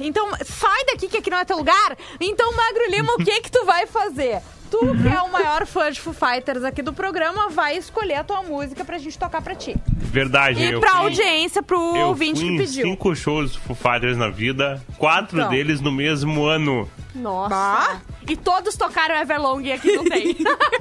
Então, 0.00 0.28
sai 0.44 0.84
daqui 0.86 1.06
que 1.08 1.18
aqui 1.18 1.30
não 1.30 1.38
é 1.38 1.44
teu 1.44 1.56
lugar. 1.56 1.96
Então, 2.20 2.52
Magro 2.52 2.90
Lima, 2.90 3.12
o 3.14 3.18
que 3.24 3.40
que 3.42 3.50
tu 3.50 3.64
vai 3.64 3.86
fazer? 3.86 4.40
Tu, 4.72 4.78
que 5.02 5.08
é 5.08 5.20
o 5.20 5.30
maior 5.30 5.66
fã 5.66 5.90
de 5.92 6.00
Foo 6.00 6.14
Fighters 6.14 6.64
aqui 6.64 6.80
do 6.80 6.94
programa, 6.94 7.50
vai 7.50 7.76
escolher 7.76 8.14
a 8.14 8.24
tua 8.24 8.42
música 8.42 8.84
pra 8.86 8.96
gente 8.96 9.18
tocar 9.18 9.42
pra 9.42 9.54
ti. 9.54 9.76
Verdade, 9.98 10.60
E 10.62 10.72
eu 10.72 10.80
pra 10.80 10.92
fui, 10.92 10.98
audiência, 11.00 11.62
pro 11.62 11.76
eu 11.96 12.08
ouvinte 12.08 12.40
fui 12.40 12.48
que 12.48 12.54
em 12.54 12.58
pediu. 12.58 12.86
cinco 12.86 13.14
shows 13.14 13.54
Foo 13.54 13.76
Fighters 13.76 14.16
na 14.16 14.30
vida, 14.30 14.82
quatro 14.96 15.38
Então. 15.38 15.50
deles 15.50 15.80
no 15.82 15.92
mesmo 15.92 16.44
ano. 16.46 16.88
Nossa. 17.14 17.48
Bah. 17.50 18.00
E 18.28 18.36
todos 18.36 18.74
tocaram 18.76 19.14
Everlong 19.16 19.62
e 19.66 19.72
aqui 19.72 19.92
não 19.96 20.04
tem. 20.04 20.36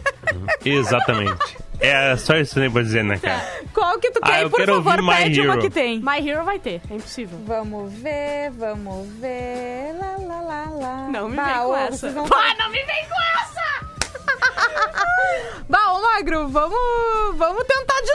Exatamente. 0.66 1.58
É 1.80 2.16
só 2.16 2.36
isso 2.38 2.54
que 2.54 2.60
eu 2.68 2.72
pra 2.72 2.84
dizer, 2.84 3.04
né, 3.04 3.18
cara? 3.18 3.42
Qual 3.74 4.00
que 4.00 4.12
tu 4.12 4.20
Ah, 4.22 4.28
quer? 4.28 4.44
eu 4.44 4.50
Por 4.52 4.58
quero 4.60 4.76
favor, 4.76 5.00
ouvir 5.00 5.02
My 5.02 5.16
pede 5.24 5.42
uma 5.42 5.54
Hero. 5.54 5.62
que 5.62 5.70
tem. 5.72 6.00
My 6.00 6.30
Hero 6.30 6.44
vai 6.46 6.60
ter, 6.60 6.80
é 6.90 6.94
impossível. 6.94 7.40
Vamos 7.46 7.92
ver, 7.94 8.52
vamos 8.52 9.08
ver. 9.20 9.96
Lá, 10.00 10.16
lá, 10.20 10.42
lá, 10.42 10.66
lá. 10.70 11.08
Não 11.10 11.28
me 11.28 11.36
Bah, 11.36 11.46
vem 11.46 11.64
com 11.64 11.76
essa. 11.78 12.10
vão- 12.12 12.28
Pá, 12.28 12.54
não 12.60 12.70
me 12.70 12.84
vem 12.84 13.06
com 13.08 13.42
essa! 13.42 13.62
Bah, 15.70 15.94
ô, 15.94 16.02
Magro, 16.02 16.48
vamos, 16.50 16.78
vamos 17.38 17.64
tentar 17.64 18.00
de 18.02 18.14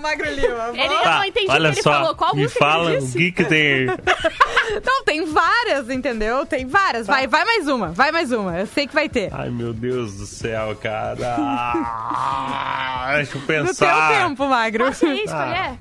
Magro 0.00 0.30
Lima. 0.30 0.70
Ele, 0.74 0.94
eu 0.94 1.02
Tá, 1.02 1.18
não 1.18 1.24
entendi 1.24 1.46
o 1.46 1.52
olha 1.52 1.70
que 1.70 1.74
ele 1.76 1.82
só, 1.82 1.92
falou. 1.92 2.14
Qual 2.14 2.34
me 2.34 2.42
música 2.42 2.58
fala 2.60 2.90
ele 2.90 2.98
o 2.98 3.00
disse? 3.00 3.18
que 3.18 3.32
que 3.32 3.44
tem. 3.44 3.86
Não, 4.84 5.02
tem 5.04 5.24
várias, 5.24 5.88
entendeu? 5.88 6.44
Tem 6.44 6.66
várias. 6.66 7.06
Vai, 7.06 7.26
vai 7.26 7.44
mais 7.44 7.66
uma, 7.68 7.88
vai 7.88 8.12
mais 8.12 8.30
uma. 8.32 8.58
Eu 8.58 8.66
sei 8.66 8.86
que 8.86 8.94
vai 8.94 9.08
ter. 9.08 9.30
Ai, 9.32 9.48
meu 9.48 9.72
Deus 9.72 10.14
do 10.18 10.26
céu, 10.26 10.76
cara. 10.76 11.36
Ah, 11.38 13.12
Deixa 13.16 13.36
eu 13.36 13.40
No 13.40 13.46
teu 13.46 13.64
pensar. 13.64 14.08
tempo, 14.20 14.46
Magro. 14.46 14.84
Posso 14.86 15.06
ir 15.06 15.24
escolher? 15.24 15.78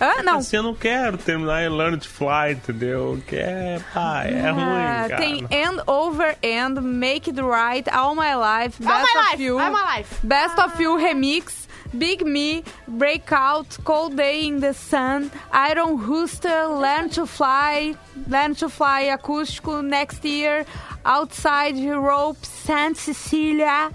Hã? 0.00 0.22
Não. 0.24 0.38
Assim, 0.38 0.56
eu 0.56 0.62
não 0.64 0.74
quero 0.74 1.16
terminar 1.16 1.62
e 1.62 1.68
Learn 1.68 1.96
to 1.96 2.08
Fly, 2.08 2.52
entendeu? 2.52 3.22
Que 3.28 3.36
é, 3.36 3.78
pá, 3.94 4.24
é 4.24 4.48
Ah, 4.48 4.52
ruim, 4.52 5.08
cara. 5.10 5.16
tem 5.16 5.46
End 5.50 5.80
Over 5.86 6.36
End, 6.42 6.80
Make 6.80 7.30
It 7.30 7.40
Right, 7.40 7.88
All 7.90 8.16
My 8.16 8.34
Life, 8.34 8.82
All 8.84 8.88
Best 8.88 9.14
my 9.14 9.20
of 9.20 9.30
life, 9.30 9.42
You, 9.42 9.60
all 9.60 9.70
my 9.70 9.96
life. 9.98 10.08
Best 10.24 10.58
of 10.58 10.82
You 10.82 10.96
Remix, 10.96 11.61
Big 11.96 12.24
Me, 12.24 12.64
Breakout, 12.88 13.78
Cold 13.84 14.16
Day 14.16 14.46
in 14.46 14.60
the 14.60 14.72
Sun, 14.72 15.30
Iron 15.52 15.98
Rooster, 15.98 16.66
Learn 16.68 17.08
to 17.10 17.26
Fly, 17.26 17.94
Learn 18.28 18.54
to 18.54 18.68
Fly 18.68 19.08
acústico, 19.08 19.82
Next 19.82 20.24
Year, 20.24 20.64
Outside 21.04 21.76
Rope, 21.94 22.44
Saint 22.44 22.96
Cecilia. 22.96 23.90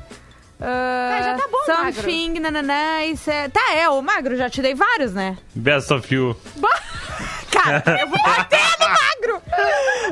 Uh, 0.60 1.24
já 1.24 1.38
tá 1.38 1.48
bom, 1.52 1.60
Magro. 1.68 1.94
Something, 1.94 2.40
nananã, 2.40 3.04
isso 3.04 3.30
é... 3.30 3.48
Tá, 3.48 3.76
é, 3.76 3.88
o 3.90 4.02
Magro, 4.02 4.36
já 4.36 4.50
te 4.50 4.62
dei 4.62 4.74
vários, 4.74 5.14
né? 5.14 5.38
Best 5.54 5.94
of 5.94 6.14
You. 6.14 6.36
Cara, 7.52 7.84
eu 8.00 8.08
vou 8.08 8.20
bater 8.22 8.60
no 8.80 8.88
Magro! 8.88 9.42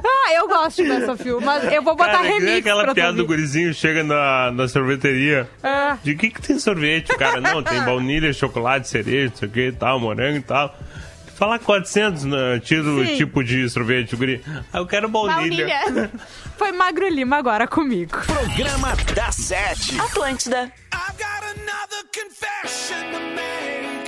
Ah, 0.03 0.33
eu 0.33 0.47
gosto 0.47 0.83
de 0.83 0.89
Best 0.89 1.09
of 1.09 1.27
You, 1.27 1.41
mas 1.41 1.71
eu 1.71 1.81
vou 1.81 1.95
botar 1.95 2.11
cara, 2.13 2.27
remix 2.27 2.57
aquela 2.59 2.93
piada 2.93 3.13
do 3.13 3.25
gurizinho 3.25 3.73
chega 3.73 4.03
na, 4.03 4.51
na 4.51 4.67
sorveteria. 4.67 5.49
Ah. 5.63 5.97
De 6.03 6.15
que 6.15 6.29
que 6.29 6.41
tem 6.41 6.59
sorvete, 6.59 7.15
cara? 7.17 7.39
Não, 7.39 7.61
tem 7.63 7.81
baunilha, 7.83 8.31
chocolate, 8.33 8.87
cereja, 8.87 9.29
não 9.29 9.37
sei 9.37 9.47
o 9.47 9.51
que 9.51 9.67
e 9.67 9.71
tal, 9.71 9.99
morango 9.99 10.37
e 10.37 10.41
tal. 10.41 10.75
Fala 11.35 11.59
400, 11.59 12.23
né? 12.23 12.59
Tira 12.63 12.83
o 12.83 13.05
Sim. 13.05 13.17
tipo 13.17 13.43
de 13.43 13.69
sorvete, 13.69 14.15
o 14.15 14.17
guri. 14.17 14.41
Ah, 14.71 14.77
eu 14.77 14.87
quero 14.87 15.09
baunilha. 15.09 15.67
Baunilha. 15.67 16.11
Foi 16.57 16.71
Magro 16.71 17.07
Lima 17.09 17.35
agora 17.35 17.67
comigo. 17.67 18.17
Programa 18.25 18.95
da 19.13 19.31
Sete. 19.33 19.99
Atlântida. 19.99 20.71
I've 20.93 21.17
got 21.17 21.43
another 21.43 22.05
confession 22.13 23.11
to 23.11 23.19
make. 23.35 24.04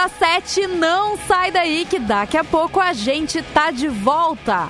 Da 0.00 0.08
Sete. 0.08 0.66
Não 0.66 1.18
sai 1.18 1.50
daí 1.50 1.84
que 1.84 1.98
daqui 1.98 2.36
a 2.38 2.44
pouco 2.44 2.80
a 2.80 2.94
gente 2.94 3.42
tá 3.42 3.70
de 3.70 3.86
volta. 3.88 4.68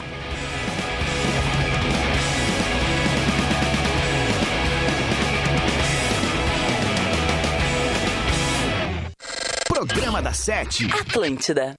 Programa 9.68 10.20
da 10.20 10.32
Sete. 10.32 10.88
Atlântida. 10.92 11.74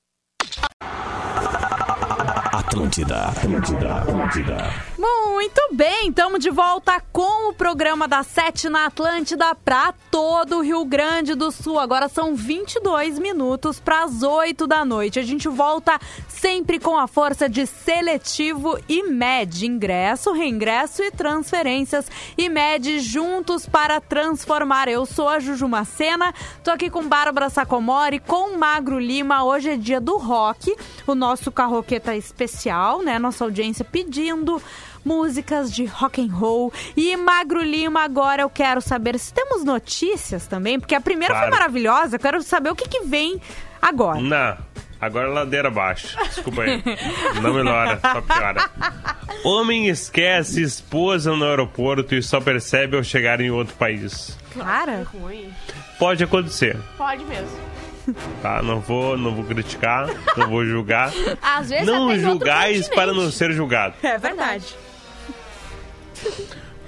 Atlântida, 2.53 3.25
Atlântida, 3.27 3.95
Atlântida. 3.97 4.73
Muito 5.41 5.69
bem, 5.73 6.09
estamos 6.09 6.39
de 6.39 6.51
volta 6.51 7.01
com 7.11 7.49
o 7.49 7.53
programa 7.53 8.07
da 8.07 8.21
Sete 8.21 8.69
na 8.69 8.85
Atlântida 8.85 9.55
para 9.55 9.91
todo 10.11 10.57
o 10.57 10.61
Rio 10.61 10.85
Grande 10.85 11.33
do 11.33 11.49
Sul. 11.49 11.79
Agora 11.79 12.07
são 12.07 12.35
22 12.35 13.17
minutos 13.17 13.79
para 13.79 14.03
as 14.03 14.21
8 14.21 14.67
da 14.67 14.85
noite. 14.85 15.17
A 15.17 15.23
gente 15.23 15.49
volta 15.49 15.99
sempre 16.27 16.77
com 16.79 16.95
a 16.95 17.07
força 17.07 17.49
de 17.49 17.65
seletivo 17.65 18.77
e 18.87 19.01
MED. 19.01 19.65
Ingresso, 19.65 20.31
reingresso 20.31 21.01
e 21.01 21.09
transferências. 21.09 22.05
E 22.37 22.47
MED 22.47 22.99
juntos 22.99 23.65
para 23.65 23.99
transformar. 23.99 24.89
Eu 24.89 25.07
sou 25.07 25.27
a 25.27 25.39
Juju 25.39 25.67
Macena, 25.67 26.35
tô 26.63 26.69
aqui 26.69 26.87
com 26.87 27.07
Bárbara 27.07 27.49
Sacomori, 27.49 28.19
com 28.19 28.55
Magro 28.59 28.99
Lima. 28.99 29.43
Hoje 29.43 29.71
é 29.71 29.75
dia 29.75 29.99
do 29.99 30.17
rock, 30.17 30.71
o 31.07 31.15
nosso 31.15 31.51
carroqueta 31.51 32.15
especial, 32.15 33.01
né? 33.01 33.17
Nossa 33.17 33.43
audiência 33.43 33.83
pedindo 33.83 34.61
músicas 35.05 35.71
de 35.73 35.85
rock 35.85 36.21
and 36.21 36.33
roll. 36.33 36.71
E 36.95 37.15
Magro 37.17 37.61
Lima, 37.61 38.01
agora 38.03 38.41
eu 38.43 38.49
quero 38.49 38.81
saber 38.81 39.17
se 39.19 39.33
temos 39.33 39.63
notícias 39.63 40.47
também, 40.47 40.79
porque 40.79 40.95
a 40.95 41.01
primeira 41.01 41.33
Claro. 41.33 41.49
foi 41.49 41.59
maravilhosa. 41.59 42.15
Eu 42.15 42.19
quero 42.19 42.41
saber 42.41 42.69
o 42.71 42.75
que, 42.75 42.87
que 42.87 43.01
vem 43.05 43.41
agora. 43.81 44.19
Não, 44.21 44.57
agora 44.99 45.27
é 45.27 45.31
ladeira 45.31 45.67
abaixo. 45.69 46.17
Desculpa 46.25 46.61
aí. 46.63 46.83
Não 47.41 47.53
melhora, 47.53 47.99
só 48.01 48.21
piora. 48.21 48.69
Homem 49.43 49.87
esquece 49.87 50.61
esposa 50.61 51.35
no 51.35 51.45
aeroporto 51.45 52.13
e 52.15 52.21
só 52.21 52.39
percebe 52.39 52.95
ao 52.97 53.03
chegar 53.03 53.41
em 53.41 53.49
outro 53.49 53.75
país. 53.75 54.37
Cara, 54.57 55.07
Ruim. 55.11 55.51
Pode 55.97 56.23
acontecer, 56.23 56.77
Pode 56.97 57.23
mesmo. 57.25 57.57
tá? 58.41 58.61
Não 58.61 58.79
vou, 58.79 59.15
não 59.17 59.33
vou 59.35 59.43
criticar, 59.45 60.07
não 60.35 60.49
vou 60.49 60.65
julgar. 60.65 61.11
Às 61.41 61.69
vezes 61.69 61.85
Não 61.85 62.17
julgais 62.19 62.87
para 62.89 63.13
não 63.13 63.31
ser 63.31 63.51
julgado. 63.53 63.93
é 64.03 64.17
verdade. 64.17 64.65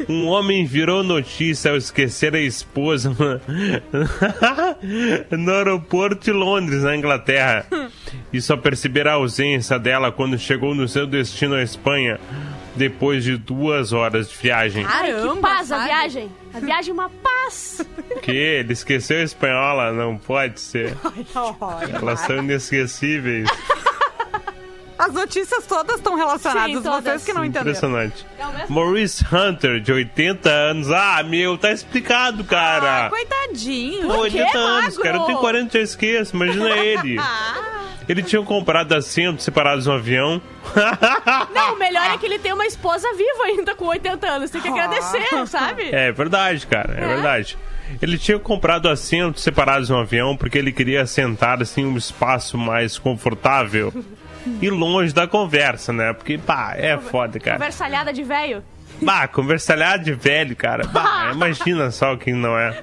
Um 0.10 0.28
homem 0.28 0.65
virou 0.65 1.04
notícia 1.04 1.72
ao 1.72 1.78
esquecer 1.78 2.36
a 2.36 2.39
esposa 2.39 3.15
no 5.32 5.52
aeroporto 5.54 6.26
de 6.26 6.32
Londres, 6.32 6.82
na 6.84 6.96
Inglaterra. 6.96 7.65
E 8.32 8.41
só 8.41 8.58
perceber 8.58 9.08
a 9.08 9.13
ausência 9.13 9.78
dela 9.78 10.12
quando 10.12 10.38
chegou 10.38 10.74
no 10.74 10.88
seu 10.88 11.06
destino 11.06 11.56
à 11.56 11.62
Espanha, 11.62 12.19
depois 12.76 13.24
de 13.24 13.38
duas 13.38 13.93
horas 13.93 14.30
de 14.30 14.36
viagem. 14.36 14.84
Caramba, 14.84 15.36
que 15.36 15.41
paz 15.41 15.72
a 15.72 15.86
viagem. 15.86 16.32
A 16.54 16.60
viagem 16.60 16.89
é 16.89 16.93
uma 16.93 17.10
paz. 17.10 17.86
Que 18.22 18.32
ele 18.32 18.74
esqueceu 18.74 19.19
a 19.19 19.24
espanhola? 19.24 19.91
Não 19.91 20.17
pode 20.17 20.60
ser. 20.60 20.98
Elas 21.93 22.19
são 22.22 22.38
inesquecíveis. 22.38 23.48
As 25.04 25.13
notícias 25.13 25.66
todas 25.66 25.98
estão 25.98 26.16
relacionadas, 26.16 26.78
Sim, 26.78 26.82
todas. 26.82 27.04
vocês 27.04 27.26
que 27.26 27.34
não 27.34 27.44
entenderam. 27.44 27.72
Impressionante. 27.72 28.26
É? 28.39 28.66
Maurice 28.70 29.26
Hunter, 29.30 29.82
de 29.82 29.92
80 29.92 30.50
anos. 30.50 30.92
Ah, 30.92 31.22
meu, 31.24 31.58
tá 31.58 31.72
explicado, 31.74 32.44
cara. 32.46 33.08
Ah, 33.08 33.10
coitadinho. 33.10 34.08
Pô, 34.08 34.20
80 34.20 34.50
quê, 34.52 34.58
anos, 34.58 34.84
magro? 34.98 35.04
cara. 35.04 35.18
Eu 35.18 35.24
tenho 35.26 35.38
40 35.39 35.78
já 35.78 35.84
esqueço, 35.84 36.36
imagina 36.36 36.70
ele. 36.80 37.18
Ele 38.08 38.24
tinha 38.24 38.42
comprado 38.44 38.94
assentos 38.94 39.44
separados 39.44 39.88
no 39.88 39.94
avião. 39.94 40.42
Não, 41.54 41.74
o 41.74 41.80
melhor 41.80 42.06
é 42.12 42.18
que 42.18 42.26
ele 42.26 42.39
tem 42.39 42.54
uma 42.54 42.66
esposa 42.66 43.08
viva 43.13 43.44
ainda 43.44 43.76
com 43.76 43.86
80 43.86 44.26
anos. 44.28 44.52
Tem 44.52 44.62
que 44.62 44.68
agradecer, 44.70 45.48
sabe? 45.48 45.84
É 45.94 46.12
verdade, 46.13 46.66
cara, 46.66 46.94
é, 46.94 47.08
verdade. 47.08 47.58
Ele 48.02 48.18
tinha 48.18 48.39
comprado 48.39 48.88
assentos 48.89 49.44
separados 49.44 49.89
no 49.89 49.98
avião 49.98 50.36
porque 50.38 50.58
ele 50.58 50.72
queria 50.72 51.06
sentar 51.06 51.62
assim 51.62 51.82
em 51.82 51.86
um 51.86 51.98
espaço 51.98 52.58
mais 52.58 52.98
confortável 52.98 53.94
e 54.62 54.69
longe 54.69 55.13
da 55.13 55.27
conversa, 55.27 55.91
né? 55.93 56.13
Porque, 56.13 56.38
pá, 56.38 56.73
é 56.77 56.97
foda, 56.97 57.39
cara. 57.39 57.58
Conversalhada 57.58 58.12
de 58.13 58.23
velho. 58.23 58.63
Bah, 59.01 59.27
conversalhar 59.27 59.99
de 59.99 60.13
velho, 60.13 60.56
cara. 60.56 60.86
Bah, 60.88 61.32
imagina 61.36 61.89
só 61.91 62.15
quem 62.15 62.34
não 62.34 62.58
é. 62.58 62.79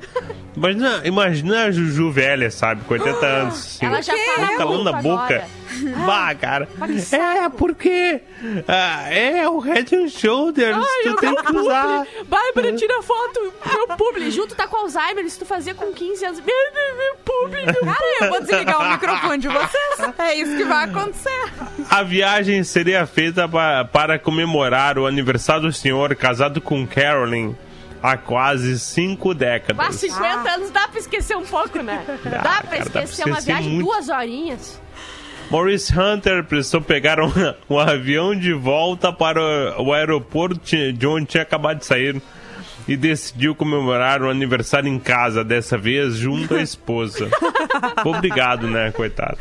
Imagina, 0.57 1.01
imagina 1.05 1.65
a 1.65 1.71
Juju 1.71 2.11
velha, 2.11 2.51
sabe? 2.51 2.83
Com 2.85 2.95
80 2.95 3.27
anos. 3.27 3.55
Assim, 3.55 3.87
Ela 3.87 4.03
já 4.03 4.13
fala 4.35 4.57
calão 4.57 4.85
na 4.85 4.93
boca. 4.93 5.25
agora. 5.25 5.47
Bah, 6.07 6.35
cara. 6.35 6.69
É, 7.13 7.49
porque 7.49 8.21
ah, 8.67 9.13
é 9.13 9.49
o 9.49 9.59
Head 9.59 9.95
and 9.97 10.09
Shoulders. 10.09 10.77
tu 11.03 11.17
tem 11.17 11.35
que 11.35 11.57
usar. 11.57 12.07
Bárbara, 12.27 12.73
tira 12.75 13.03
foto. 13.03 13.53
Meu 13.67 13.97
publi. 13.97 14.31
Junto 14.31 14.55
tá 14.55 14.67
com 14.67 14.77
Alzheimer. 14.77 15.25
Isso 15.25 15.39
tu 15.41 15.47
fazia 15.47 15.75
com 15.75 15.93
15 15.93 16.25
anos. 16.25 16.41
Meu, 16.41 16.57
meu, 16.75 16.97
meu 16.97 17.17
publi, 17.25 17.65
meu 17.65 17.81
Cara, 17.95 17.99
eu 18.21 18.29
vou 18.31 18.41
desligar 18.41 18.81
o 18.81 18.93
microfone 18.93 19.39
de 19.39 19.49
vocês. 19.49 20.15
É 20.19 20.35
isso 20.35 20.57
que 20.57 20.65
vai 20.65 20.85
acontecer. 20.85 21.53
A 21.89 22.03
viagem 22.03 22.63
seria 22.65 23.07
feita 23.07 23.49
pa- 23.49 23.85
para 23.85 24.19
comemorar 24.19 24.99
o 24.99 25.07
aniversário 25.07 25.63
do 25.63 25.73
senhor 25.73 26.15
casado 26.17 26.61
com 26.61 26.87
Carolyn 26.87 27.55
há 28.03 28.17
quase 28.17 28.79
cinco 28.79 29.35
décadas. 29.35 29.77
Quase 29.77 30.09
50 30.11 30.51
anos 30.51 30.71
dá 30.71 30.89
pra 30.89 30.99
esquecer 30.99 31.37
um 31.37 31.45
pouco, 31.45 31.83
né? 31.83 32.03
Dá 32.07 32.17
pra 32.17 32.31
cara, 32.31 32.43
dá 32.43 32.63
pra 32.63 32.79
esquecer 32.79 33.25
uma 33.27 33.39
esquecer 33.39 33.45
viagem 33.47 33.73
muito. 33.75 33.85
duas 33.87 34.09
horinhas. 34.09 34.81
Maurice 35.51 35.93
Hunter 35.99 36.45
precisou 36.45 36.81
pegar 36.81 37.21
um, 37.21 37.31
um 37.69 37.79
avião 37.79 38.35
de 38.35 38.53
volta 38.53 39.13
para 39.13 39.41
o, 39.79 39.89
o 39.89 39.93
aeroporto 39.93 40.61
de 40.93 41.07
onde 41.07 41.27
tinha 41.27 41.43
acabado 41.43 41.79
de 41.79 41.87
sair 41.87 42.23
e 42.91 42.97
decidiu 42.97 43.55
comemorar 43.55 44.21
o 44.21 44.29
aniversário 44.29 44.89
em 44.89 44.99
casa, 44.99 45.45
dessa 45.45 45.79
vez 45.79 46.17
junto 46.17 46.57
à 46.57 46.61
esposa. 46.61 47.31
Obrigado, 48.05 48.67
né, 48.69 48.91
coitado. 48.91 49.39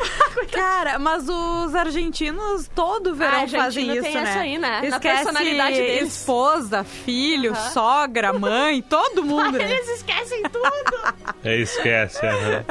Cara, 0.52 1.00
mas 1.00 1.28
os 1.28 1.74
argentinos 1.74 2.70
todo 2.76 3.16
verão 3.16 3.44
Ah, 3.44 3.48
fazem 3.48 3.92
isso, 3.92 4.02
tem 4.04 4.14
né? 4.14 4.22
essa 4.22 4.40
aí, 4.40 4.58
né? 4.60 4.82
Na 4.82 4.88
Esquece 4.88 5.24
personalidade 5.24 5.78
deles. 5.78 6.14
esposa, 6.16 6.84
filho, 6.84 7.56
sogra, 7.74 8.32
mãe, 8.34 8.82
todo 8.84 9.24
mundo. 9.24 9.54
né? 9.58 9.72
Eles 9.72 9.90
esquecem 9.98 10.44
tudo. 10.44 11.16
É, 11.44 11.56
esquece. 11.58 12.26
aham. 12.26 12.64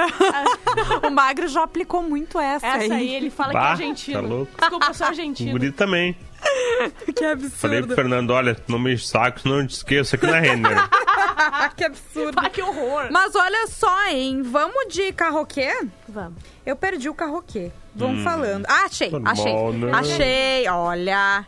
O 1.09 1.11
Magro 1.11 1.49
já 1.49 1.65
aplicou 1.65 2.03
muito 2.03 2.39
essa, 2.39 2.67
Essa 2.67 2.95
aí, 2.95 3.15
ele 3.15 3.31
fala 3.31 3.51
que 3.51 3.57
é 3.57 3.61
Bah, 3.61 3.71
argentino. 3.71 4.23
tá 4.23 4.27
louco. 4.29 4.53
Desculpa, 4.61 4.87
eu 4.89 4.95
sou 4.95 5.07
O 5.07 5.11
argentino. 5.11 5.51
guri 5.53 5.73
também. 5.73 6.17
Que 7.15 7.25
absurdo. 7.25 7.57
Falei 7.57 7.83
pro 7.83 7.95
Fernando, 7.95 8.31
olha, 8.31 8.57
não 8.69 8.79
me 8.79 8.97
saco, 8.97 9.41
senão 9.41 9.61
eu 9.61 9.67
te 9.67 9.75
esqueço 9.75 10.15
aqui 10.15 10.27
na 10.27 10.39
Renner. 10.39 10.89
que 11.77 11.85
absurdo. 11.85 12.37
Ah, 12.37 12.49
que 12.49 12.63
horror. 12.63 13.09
Mas 13.11 13.35
olha 13.35 13.67
só, 13.67 14.07
hein? 14.09 14.43
Vamos 14.43 14.93
de 14.93 15.13
carroquê? 15.13 15.87
Vamos. 16.09 16.41
Eu 16.65 16.77
perdi 16.77 17.09
o 17.09 17.15
carroquê. 17.15 17.71
Vamos 17.95 18.23
falando. 18.23 18.67
Ah, 18.69 18.85
achei, 18.85 19.11
Normal, 19.11 19.33
achei. 19.33 19.73
né? 19.73 19.91
Achei, 19.93 20.69
olha. 20.69 21.47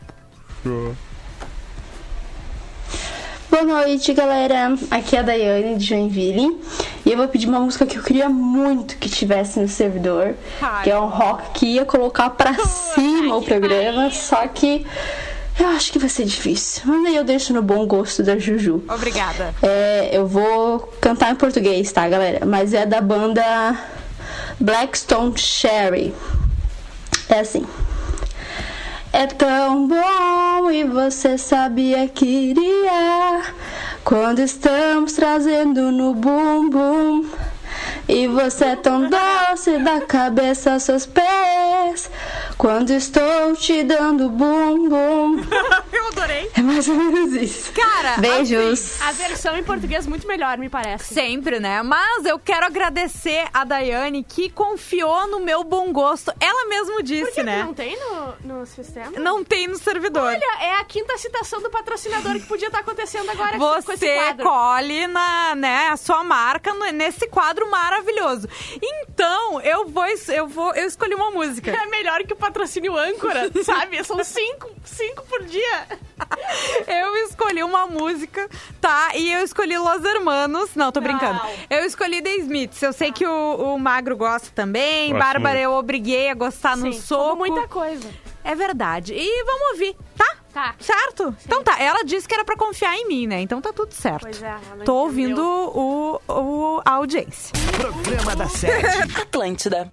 Boa 3.51 3.63
noite, 3.63 4.13
galera. 4.13 4.77
Aqui 4.89 5.17
é 5.17 5.19
a 5.19 5.23
Daiane 5.23 5.75
de 5.75 5.83
Joinville. 5.83 6.57
E 7.05 7.11
eu 7.11 7.17
vou 7.17 7.27
pedir 7.27 7.49
uma 7.49 7.59
música 7.59 7.85
que 7.85 7.97
eu 7.97 8.01
queria 8.01 8.29
muito 8.29 8.95
que 8.95 9.09
tivesse 9.09 9.59
no 9.59 9.67
servidor, 9.67 10.35
que 10.81 10.89
é 10.89 10.97
um 10.97 11.07
rock 11.07 11.59
que 11.59 11.65
ia 11.65 11.83
colocar 11.83 12.29
pra 12.29 12.53
cima 12.65 13.35
o 13.35 13.41
programa, 13.41 14.09
só 14.09 14.47
que 14.47 14.85
eu 15.59 15.67
acho 15.67 15.91
que 15.91 15.99
vai 15.99 16.07
ser 16.07 16.23
difícil. 16.23 16.83
Mas 16.85 17.07
aí 17.07 17.15
eu 17.17 17.25
deixo 17.25 17.53
no 17.53 17.61
bom 17.61 17.85
gosto 17.85 18.23
da 18.23 18.37
Juju. 18.37 18.85
Obrigada. 18.87 19.53
É, 19.61 20.11
eu 20.13 20.25
vou 20.25 20.79
cantar 21.01 21.29
em 21.29 21.35
português, 21.35 21.91
tá, 21.91 22.07
galera? 22.07 22.45
Mas 22.45 22.73
é 22.73 22.85
da 22.85 23.01
banda 23.01 23.77
Blackstone 24.61 25.37
Cherry. 25.37 26.15
É 27.27 27.41
assim. 27.41 27.65
É 29.13 29.27
tão 29.27 29.87
bom 29.89 30.71
e 30.71 30.85
você 30.85 31.37
sabia 31.37 32.07
que 32.07 32.25
iria 32.25 33.41
quando 34.05 34.39
estamos 34.39 35.13
trazendo 35.13 35.91
no 35.91 36.13
bumbum. 36.13 37.25
E 38.11 38.27
você 38.27 38.65
é 38.65 38.75
tão 38.75 39.09
doce 39.09 39.77
da 39.77 40.01
cabeça 40.01 40.73
aos 40.73 40.83
seus 40.83 41.05
pés. 41.05 42.11
Quando 42.57 42.91
estou 42.91 43.55
te 43.55 43.83
dando 43.83 44.29
bumbum. 44.29 45.39
Eu 45.93 46.07
adorei. 46.07 46.51
É 46.53 46.61
mais 46.61 46.89
ou 46.89 46.95
menos 46.95 47.33
isso. 47.33 47.71
Cara, 47.71 48.17
Beijos. 48.17 49.01
A 49.01 49.13
versão 49.13 49.55
em 49.55 49.63
português 49.63 50.05
muito 50.05 50.27
melhor, 50.27 50.57
me 50.57 50.67
parece. 50.67 51.13
Sempre, 51.13 51.59
né? 51.61 51.81
Mas 51.81 52.25
eu 52.25 52.37
quero 52.37 52.65
agradecer 52.65 53.47
a 53.53 53.63
Daiane 53.63 54.23
que 54.23 54.49
confiou 54.49 55.27
no 55.27 55.39
meu 55.39 55.63
bom 55.63 55.93
gosto. 55.93 56.33
Ela 56.39 56.67
mesmo 56.67 57.01
disse, 57.01 57.31
que 57.31 57.35
que 57.35 57.43
né? 57.43 57.63
não 57.63 57.73
tem 57.73 57.97
no, 57.97 58.59
no 58.59 58.65
sistema? 58.65 59.11
Não 59.19 59.43
tem 59.43 59.67
no 59.67 59.77
servidor. 59.77 60.23
Olha, 60.23 60.57
é 60.61 60.75
a 60.75 60.83
quinta 60.83 61.17
citação 61.17 61.61
do 61.61 61.69
patrocinador 61.69 62.33
que 62.33 62.45
podia 62.45 62.67
estar 62.67 62.79
acontecendo 62.79 63.29
agora 63.29 63.57
com 63.57 63.77
esse 63.77 63.87
Você 63.87 64.15
quadro. 64.15 64.43
colhe 64.43 65.07
na, 65.07 65.55
né, 65.55 65.87
a 65.91 65.97
sua 65.97 66.23
marca 66.23 66.73
nesse 66.91 67.27
quadro 67.27 67.69
maravilhoso. 67.71 68.00
Então, 68.81 69.61
eu 69.61 69.87
vou, 69.87 70.03
eu 70.29 70.47
vou, 70.47 70.73
eu 70.73 70.87
escolhi 70.87 71.13
uma 71.15 71.31
música. 71.31 71.71
É 71.71 71.85
melhor 71.87 72.23
que 72.23 72.33
o 72.33 72.35
patrocínio 72.35 72.95
âncora, 72.97 73.49
sabe? 73.63 74.03
São 74.03 74.23
cinco, 74.23 74.69
cinco 74.83 75.23
por 75.25 75.43
dia. 75.43 75.87
Eu 76.87 77.15
escolhi 77.25 77.63
uma 77.63 77.87
música, 77.87 78.49
tá? 78.79 79.11
E 79.15 79.31
eu 79.31 79.43
escolhi 79.43 79.77
Los 79.77 80.03
Hermanos. 80.03 80.75
Não, 80.75 80.91
tô 80.91 81.01
brincando. 81.01 81.39
Não. 81.39 81.49
Eu 81.69 81.85
escolhi 81.85 82.21
The 82.21 82.35
Smiths. 82.37 82.81
Eu 82.81 82.93
sei 82.93 83.11
que 83.11 83.25
o, 83.25 83.55
o 83.75 83.79
Magro 83.79 84.15
gosta 84.15 84.49
também. 84.53 85.09
Gosto 85.11 85.19
Bárbara, 85.19 85.55
muito. 85.59 85.63
eu 85.65 85.71
obriguei 85.73 86.29
a 86.29 86.33
gostar 86.33 86.75
no 86.77 86.91
Sim, 86.91 86.99
soco. 87.01 87.21
falou 87.23 87.35
muita 87.37 87.67
coisa. 87.67 88.09
É 88.43 88.55
verdade. 88.55 89.13
E 89.13 89.43
vamos 89.45 89.71
ouvir, 89.71 89.95
tá? 90.17 90.37
Tá. 90.53 90.75
Certo? 90.79 91.35
Então 91.45 91.63
tá. 91.63 91.81
Ela 91.81 92.03
disse 92.03 92.27
que 92.27 92.33
era 92.33 92.43
pra 92.43 92.57
confiar 92.57 92.95
em 92.95 93.07
mim, 93.07 93.27
né? 93.27 93.41
Então 93.41 93.61
tá 93.61 93.71
tudo 93.71 93.93
certo. 93.93 94.23
Pois 94.23 94.41
é, 94.43 94.55
Tô 94.83 94.95
ouvindo 94.95 95.41
o, 95.41 96.21
o, 96.27 96.81
a 96.83 96.91
audiência. 96.91 97.53
Programa 97.77 98.35
da 98.35 98.47
Sete. 98.49 99.01
Atlântida. 99.21 99.89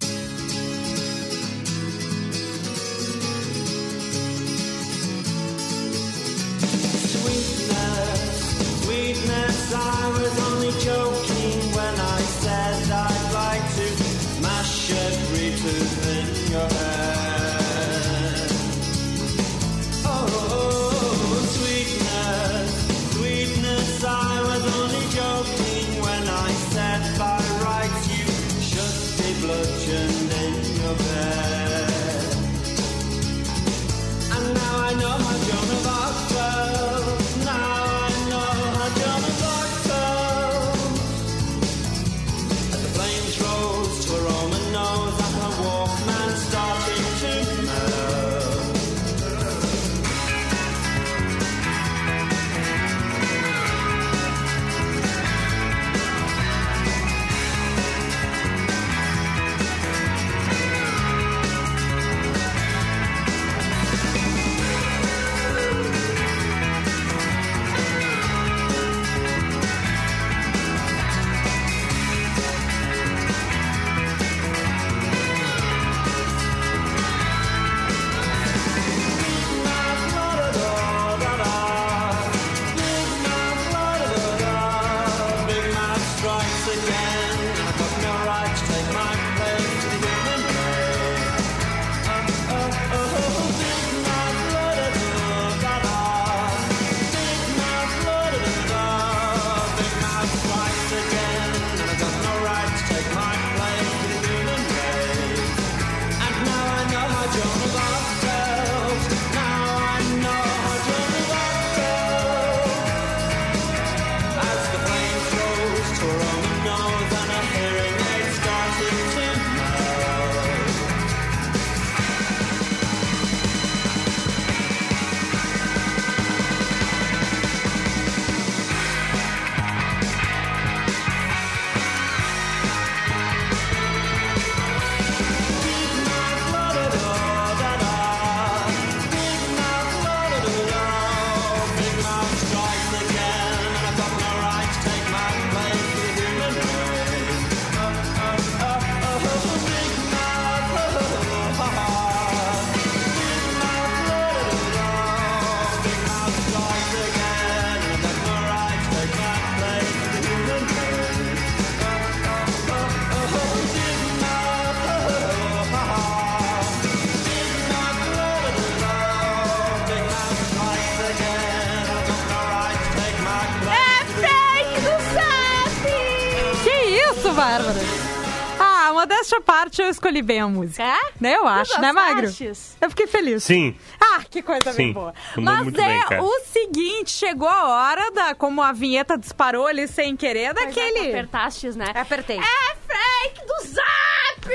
Modéstia 179.29 179.39
à 179.39 179.41
parte, 179.41 179.83
eu 179.83 179.89
escolhi 179.89 180.23
bem 180.23 180.41
a 180.41 180.49
música. 180.49 180.83
É? 180.83 180.97
Né, 181.21 181.35
Eu 181.37 181.47
acho, 181.47 181.75
Tu 181.75 181.81
né, 181.81 181.93
Magro? 181.93 182.23
gostastes? 182.23 182.77
Eu 182.81 182.91
fiquei 182.91 183.07
feliz. 183.07 183.45
Sim. 183.45 183.77
Ah, 184.01 184.23
que 184.29 184.43
coisa 184.43 184.73
bem 184.73 184.89
Sim, 184.89 184.93
boa. 184.93 185.15
mandou 185.37 185.55
Mas 185.55 185.63
muito 185.65 185.81
é 185.81 185.85
bem, 185.87 186.03
cara. 186.03 186.23
o 186.23 186.41
seguinte, 186.47 187.11
chegou 187.11 187.49
a 187.49 187.69
hora 187.69 188.11
da, 188.11 188.35
como 188.35 188.63
a 188.63 188.73
vinheta 188.73 189.17
disparou 189.19 189.67
ali 189.67 189.87
sem 189.87 190.17
querer, 190.17 190.39
é, 190.51 190.55
daquele... 190.55 191.09
Apertastes, 191.11 191.77
né? 191.77 191.87
Apertei. 191.95 192.39
É 192.39 192.88
fake 192.89 193.47
do 193.47 193.69
Zap! 193.69 194.49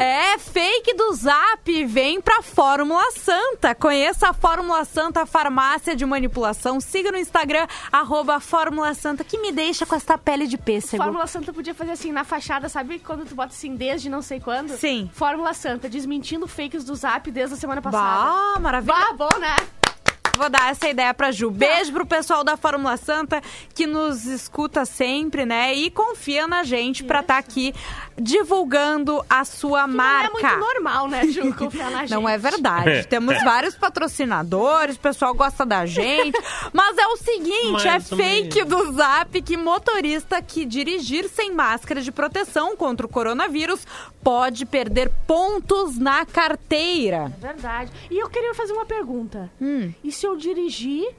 É, 0.00 0.38
fake 0.38 0.94
do 0.94 1.12
Zap 1.12 1.84
vem 1.84 2.20
pra 2.20 2.42
Fórmula 2.42 3.10
Santa. 3.12 3.74
Conheça 3.74 4.30
a 4.30 4.32
Fórmula 4.32 4.84
Santa 4.84 5.24
Farmácia 5.24 5.94
de 5.94 6.04
Manipulação. 6.04 6.80
Siga 6.80 7.12
no 7.12 7.18
Instagram, 7.18 7.66
arroba 7.92 8.40
Fórmula 8.40 8.92
Santa, 8.94 9.22
que 9.22 9.38
me 9.38 9.52
deixa 9.52 9.86
com 9.86 9.94
essa 9.94 10.18
pele 10.18 10.46
de 10.46 10.58
pêssego. 10.58 11.02
Fórmula 11.02 11.26
Santa 11.26 11.52
podia 11.52 11.74
fazer 11.74 11.92
assim 11.92 12.12
na 12.12 12.24
fachada, 12.24 12.68
sabe 12.68 12.98
quando 12.98 13.24
tu 13.26 13.34
bota 13.34 13.52
assim 13.52 13.76
desde 13.76 14.08
não 14.08 14.22
sei 14.22 14.40
quando? 14.40 14.76
Sim. 14.76 15.10
Fórmula 15.12 15.54
Santa, 15.54 15.88
desmentindo 15.88 16.48
fakes 16.48 16.82
do 16.82 16.94
Zap 16.94 17.30
desde 17.30 17.54
a 17.54 17.58
semana 17.58 17.80
passada. 17.80 18.30
Bah, 18.54 18.58
maravilha. 18.60 18.94
Bah, 18.94 19.12
bom, 19.12 19.38
né? 19.38 19.56
Vou 20.36 20.48
dar 20.48 20.70
essa 20.70 20.88
ideia 20.88 21.12
pra 21.12 21.30
Ju. 21.32 21.50
Beijo 21.50 21.92
pro 21.92 22.06
pessoal 22.06 22.42
da 22.44 22.56
Fórmula 22.56 22.96
Santa 22.96 23.40
que 23.74 23.86
nos 23.86 24.24
escuta 24.26 24.84
sempre, 24.84 25.44
né? 25.44 25.74
E 25.74 25.90
confia 25.90 26.46
na 26.46 26.62
gente 26.64 27.04
pra 27.04 27.20
estar 27.20 27.38
aqui 27.38 27.74
divulgando 28.18 29.24
a 29.28 29.44
sua 29.44 29.86
Não 29.86 29.94
é 29.94 29.96
marca. 29.96 30.32
muito 30.32 30.58
normal, 30.58 31.08
né, 31.08 31.26
Ju, 31.26 31.54
confiar 31.54 31.90
na 31.90 32.00
gente. 32.00 32.10
Não 32.14 32.28
é 32.28 32.36
verdade. 32.38 33.06
Temos 33.06 33.42
vários 33.42 33.74
patrocinadores, 33.74 34.96
o 34.96 35.00
pessoal 35.00 35.34
gosta 35.34 35.64
da 35.64 35.86
gente. 35.86 36.38
Mas 36.72 36.96
é 36.98 37.06
o 37.06 37.16
seguinte, 37.16 37.84
Mais 37.84 37.86
é 37.86 38.16
fake 38.16 38.64
do 38.64 38.92
Zap 38.92 39.40
que 39.42 39.56
motorista 39.56 40.40
que 40.42 40.64
dirigir 40.64 41.28
sem 41.28 41.52
máscara 41.52 42.00
de 42.02 42.12
proteção 42.12 42.76
contra 42.76 43.06
o 43.06 43.08
coronavírus 43.08 43.86
pode 44.22 44.66
perder 44.66 45.10
pontos 45.26 45.98
na 45.98 46.26
carteira. 46.26 47.32
Verdade. 47.40 47.90
E 48.10 48.18
eu 48.18 48.28
queria 48.28 48.54
fazer 48.54 48.72
uma 48.74 48.84
pergunta. 48.84 49.50
Hum. 49.60 49.92
E 50.04 50.12
se 50.20 50.26
eu 50.26 50.36
dirigir 50.36 51.14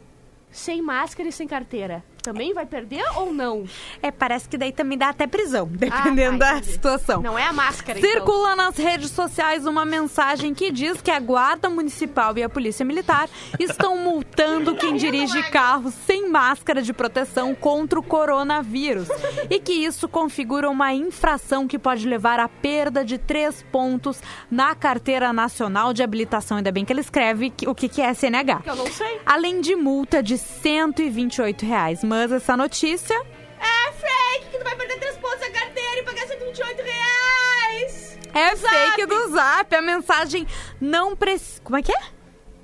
sem 0.51 0.79
máscara 0.79 1.27
e 1.27 1.31
sem 1.31 1.47
carteira? 1.47 2.03
Também 2.21 2.53
vai 2.53 2.65
perder 2.65 3.03
ou 3.15 3.33
não? 3.33 3.65
É, 4.01 4.11
parece 4.11 4.47
que 4.47 4.57
daí 4.57 4.71
também 4.71 4.97
dá 4.97 5.09
até 5.09 5.25
prisão, 5.27 5.67
dependendo 5.71 6.43
Ah, 6.43 6.47
tá, 6.47 6.53
da 6.55 6.63
situação. 6.63 7.21
Não 7.21 7.37
é 7.37 7.45
a 7.45 7.53
máscara, 7.53 7.97
então. 7.99 8.11
Circula 8.11 8.55
nas 8.55 8.77
redes 8.77 9.11
sociais 9.11 9.65
uma 9.65 9.83
mensagem 9.85 10.53
que 10.53 10.71
diz 10.71 11.01
que 11.01 11.09
a 11.11 11.19
Guarda 11.19 11.69
Municipal 11.69 12.37
e 12.37 12.43
a 12.43 12.49
Polícia 12.49 12.85
Militar 12.85 13.27
estão 13.59 13.97
multando 13.97 14.75
quem 14.75 14.95
dirige 14.95 15.41
carros 15.49 15.93
sem 16.05 16.29
máscara 16.29 16.81
de 16.81 16.93
proteção 16.93 17.55
contra 17.55 17.99
o 17.99 18.03
coronavírus. 18.03 19.07
E 19.49 19.59
que 19.59 19.73
isso 19.73 20.07
configura 20.07 20.69
uma 20.69 20.93
infração 20.93 21.67
que 21.67 21.79
pode 21.79 22.07
levar 22.07 22.39
à 22.39 22.47
perda 22.47 23.03
de 23.03 23.17
três 23.17 23.63
pontos 23.71 24.19
na 24.49 24.75
Carteira 24.75 25.33
Nacional 25.33 25.93
de 25.93 26.03
Habilitação. 26.03 26.57
Ainda 26.57 26.71
bem 26.71 26.85
que 26.85 26.93
ele 26.93 27.01
escreve 27.01 27.51
o 27.65 27.73
que 27.73 28.01
é 28.01 28.13
CNH. 28.13 28.61
Que 28.61 28.69
eu 28.69 28.75
não 28.75 28.87
sei. 28.87 29.19
Além 29.25 29.61
de 29.61 29.75
multa 29.75 30.21
de 30.21 30.37
128 30.37 31.65
reais. 31.65 32.03
Mas 32.11 32.29
essa 32.29 32.57
notícia 32.57 33.15
É 33.57 33.91
fake, 33.93 34.49
que 34.51 34.57
tu 34.57 34.63
vai 34.65 34.75
perder 34.75 34.99
três 34.99 35.15
pontos 35.15 35.39
na 35.39 35.49
carteira 35.49 35.99
e 36.01 36.03
pagar 36.03 36.27
128 36.27 36.81
reais. 36.83 38.17
É 38.33 38.53
Zap. 38.53 38.75
fake 38.75 39.05
do 39.05 39.29
Zap. 39.31 39.73
A 39.73 39.81
mensagem 39.81 40.45
não 40.81 41.15
precisa. 41.15 41.61
Como 41.63 41.77
é 41.77 41.81
que 41.81 41.89
é? 41.93 42.01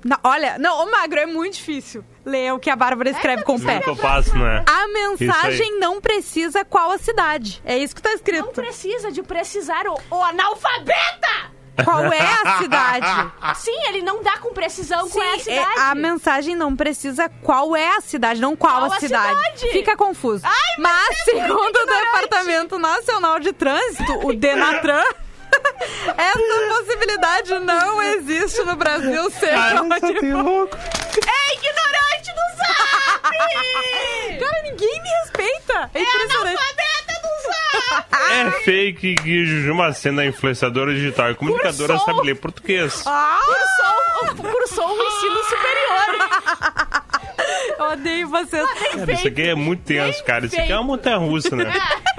Não, 0.04 0.18
olha, 0.22 0.58
não, 0.58 0.82
ô 0.82 0.90
Magro, 0.90 1.18
é 1.18 1.24
muito 1.24 1.54
difícil 1.54 2.04
ler 2.26 2.52
o 2.52 2.58
que 2.58 2.68
a 2.68 2.76
Bárbara 2.76 3.08
escreve 3.08 3.42
com 3.42 3.54
o 3.56 3.60
pé. 3.64 3.80
Passo, 3.96 4.36
né? 4.36 4.62
A 4.68 4.86
mensagem 4.88 5.78
não 5.80 5.98
precisa 5.98 6.62
qual 6.62 6.90
a 6.90 6.98
cidade. 6.98 7.62
É 7.64 7.78
isso 7.78 7.94
que 7.96 8.02
tá 8.02 8.10
Não 8.10 8.16
escrito. 8.16 8.50
precisa 8.52 9.10
de 9.10 9.22
precisar 9.22 9.86
o, 9.86 9.98
o 10.10 10.22
analfabeta. 10.22 11.52
Qual 11.84 12.04
é 12.12 12.20
a 12.20 12.58
cidade? 12.58 13.06
Sim, 13.56 13.78
ele 13.88 14.02
não 14.02 14.22
dá 14.22 14.38
com 14.38 14.52
precisão 14.52 15.08
qual 15.08 15.24
é 15.24 15.28
a 15.34 15.38
Sim, 15.38 15.44
cidade. 15.44 15.78
é, 15.78 15.82
a 15.82 15.94
mensagem 15.94 16.56
não 16.56 16.74
precisa 16.76 17.28
qual 17.42 17.74
é 17.76 17.96
a 17.96 18.00
cidade, 18.00 18.40
não 18.40 18.56
qual, 18.56 18.80
Qual 18.80 18.92
a 18.92 18.96
a 18.96 19.00
cidade. 19.00 19.36
cidade? 19.58 19.72
Fica 19.72 19.96
confuso. 19.96 20.42
mas, 20.78 21.16
é 21.28 21.34
muito 21.34 21.46
segundo 21.48 21.76
o. 21.76 21.86
Departamento 21.86 22.78
Nacional 22.78 23.38
de 23.38 23.52
Trânsito, 23.52 24.26
o 24.26 24.32
Denatran, 24.34 25.04
essa 26.16 26.68
possibilidade 26.76 27.58
não 27.60 28.02
existe 28.02 28.62
no 28.64 28.76
Brasil, 28.76 29.30
seja 29.30 29.82
onde 29.82 30.00
for. 30.32 30.68
É 31.26 31.54
ignorante 31.54 32.32
do 32.32 32.56
Zap! 32.56 33.22
Cara, 34.38 34.62
ninguém 34.62 35.02
me 35.02 35.08
respeita. 35.22 35.90
É 35.94 35.98
é 35.98 36.02
impressionante. 36.02 36.58
analfabeta 36.58 37.14
do 37.22 37.28
Zap! 37.48 38.06
É 38.30 38.57
fake 38.68 39.14
que 39.14 39.46
Juju 39.46 39.74
Macena 39.74 40.22
é 40.24 40.26
influenciadora 40.26 40.92
digital 40.92 41.30
e 41.30 41.34
comunicadora 41.34 41.94
Cursou. 41.94 42.14
sabe 42.14 42.26
ler 42.26 42.34
português. 42.34 43.02
Ah, 43.06 43.38
Cursou, 43.46 44.44
cursou 44.52 44.88
o 44.90 45.02
ensino 45.02 45.42
superior. 45.44 46.28
eu 47.78 47.84
odeio 47.92 48.28
vocês. 48.28 48.68
Cara, 48.92 49.12
isso 49.12 49.26
aqui 49.28 49.42
é 49.42 49.54
muito 49.54 49.84
tenso, 49.84 50.22
cara. 50.22 50.44
Isso 50.44 50.60
aqui 50.60 50.70
é 50.70 50.74
uma 50.76 50.84
montanha 50.84 51.16
russa, 51.16 51.56
né? 51.56 51.64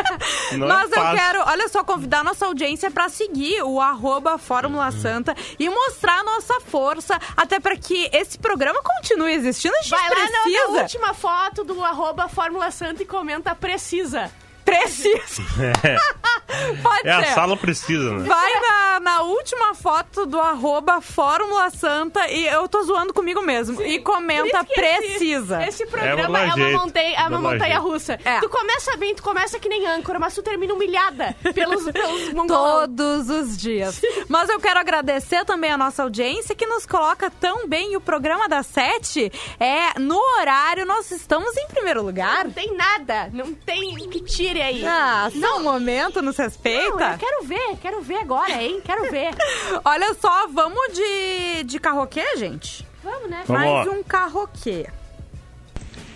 Não 0.54 0.66
é 0.66 0.70
Mas 0.74 0.92
eu 0.92 0.98
fácil. 0.98 1.18
quero, 1.20 1.44
olha 1.46 1.68
só, 1.70 1.84
convidar 1.84 2.24
nossa 2.24 2.48
audiência 2.48 2.90
pra 2.90 3.10
seguir 3.10 3.62
o 3.62 3.80
arroba 3.80 4.40
Fórmula 4.40 4.90
Santa 4.92 5.36
e 5.60 5.70
mostrar 5.70 6.20
a 6.20 6.24
nossa 6.24 6.60
força, 6.62 7.20
até 7.38 7.60
para 7.60 7.76
que 7.78 8.10
esse 8.12 8.40
programa 8.40 8.80
continue 8.82 9.34
existindo. 9.34 9.76
A 9.76 9.82
gente 9.84 9.92
Vai 9.92 10.10
lá 10.10 10.16
na- 10.16 10.22
na, 10.32 10.42
precisa. 10.42 10.82
última 10.82 11.14
foto 11.14 11.64
do 11.64 11.84
arroba 11.86 12.28
Fórmula 12.28 12.72
Santa 12.72 13.04
e 13.04 13.06
comenta 13.06 13.54
precisa. 13.54 14.32
Precisa. 14.70 15.20
Pode 16.82 17.08
É, 17.08 17.12
a 17.12 17.24
ser. 17.24 17.34
sala 17.34 17.56
precisa, 17.56 18.12
né? 18.12 18.28
Vai 18.28 18.60
na, 18.60 19.00
na 19.00 19.22
última 19.22 19.74
foto 19.76 20.26
do 20.26 20.40
arroba 20.40 21.00
Fórmula 21.00 21.70
Santa 21.70 22.28
e 22.28 22.46
eu 22.48 22.68
tô 22.68 22.82
zoando 22.84 23.14
comigo 23.14 23.42
mesmo. 23.42 23.82
E 23.82 24.00
comenta 24.00 24.64
que 24.66 24.80
esse- 24.80 25.00
precisa. 25.08 25.64
Esse 25.64 25.86
programa 25.86 26.40
é, 26.40 26.48
dar 26.48 26.56
uma, 26.56 26.70
montanha, 26.72 27.18
é 27.20 27.28
uma 27.28 27.40
montanha 27.40 27.76
jeito. 27.76 27.82
russa. 27.82 28.20
É. 28.26 28.40
Tu 28.40 28.50
começa 28.50 28.98
bem, 28.98 29.14
tu 29.16 29.22
começa 29.24 29.60
que 29.60 29.70
nem 29.70 29.86
âncora, 29.88 30.18
mas 30.20 30.34
tu 30.34 30.42
termina 30.42 30.74
humilhada 30.74 31.36
pelos, 31.54 31.84
pelos 31.92 32.30
mongolão. 32.34 32.80
Todos 32.82 33.30
os 33.30 33.58
dias. 33.58 34.02
Mas 34.28 34.50
eu 34.50 34.60
quero 34.60 34.80
agradecer 34.80 35.46
também 35.46 35.72
a 35.72 35.78
nossa 35.78 36.04
audiência 36.04 36.56
que 36.56 36.66
nos 36.66 36.86
coloca 36.86 37.30
tão 37.30 37.68
bem. 37.68 37.94
E 37.94 37.98
o 37.98 38.02
programa 38.02 38.50
das 38.50 38.66
sete 38.66 39.32
é 39.60 40.00
no 40.00 40.18
horário. 40.40 40.86
Nós 40.86 41.12
estamos 41.12 41.56
em 41.58 41.68
primeiro 41.68 42.02
lugar. 42.04 42.46
Não 42.46 42.52
tem 42.52 42.76
nada, 42.76 43.30
não 43.32 43.54
tem 43.54 43.96
que 44.10 44.22
tire 44.24 44.59
aí. 44.62 44.86
Ah, 44.86 45.30
só 45.40 45.58
um 45.58 45.64
momento, 45.64 46.22
nos 46.22 46.38
Não, 46.38 46.46
respeita. 46.46 47.12
eu 47.12 47.18
quero 47.18 47.44
ver, 47.46 47.78
quero 47.82 48.02
ver 48.02 48.18
agora, 48.18 48.62
hein? 48.62 48.82
Quero 48.84 49.10
ver. 49.12 49.30
Olha 49.86 50.14
só, 50.20 50.48
vamos 50.48 50.94
de, 50.94 51.64
de 51.64 51.80
carroquê, 51.80 52.24
gente? 52.38 52.86
Vamos, 53.04 53.30
né? 53.30 53.44
Vamos 53.48 53.64
Mais 53.64 53.88
lá. 53.88 53.94
um 53.94 54.04
carroquê. 54.04 54.86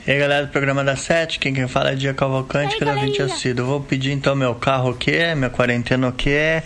E 0.05 0.11
aí 0.11 0.19
galera 0.19 0.45
do 0.45 0.51
programa 0.51 0.83
da 0.83 0.97
Sete, 0.97 1.39
quem 1.39 1.53
quem 1.53 1.65
fala 1.65 1.91
é 1.91 1.95
Dia 1.95 2.13
Cavalcante, 2.13 2.71
E 2.71 2.73
aí, 2.73 2.79
pela 2.79 2.91
20 2.93 3.03
galerinha? 3.17 3.25
assíduo. 3.25 3.65
Vou 3.65 3.79
pedir 3.81 4.11
então 4.11 4.35
meu 4.35 4.53
carro 4.53 4.89
o 4.91 4.93
quê, 4.93 5.33
minha 5.33 5.49
quarentena 5.49 6.09
o 6.09 6.11
quê, 6.11 6.61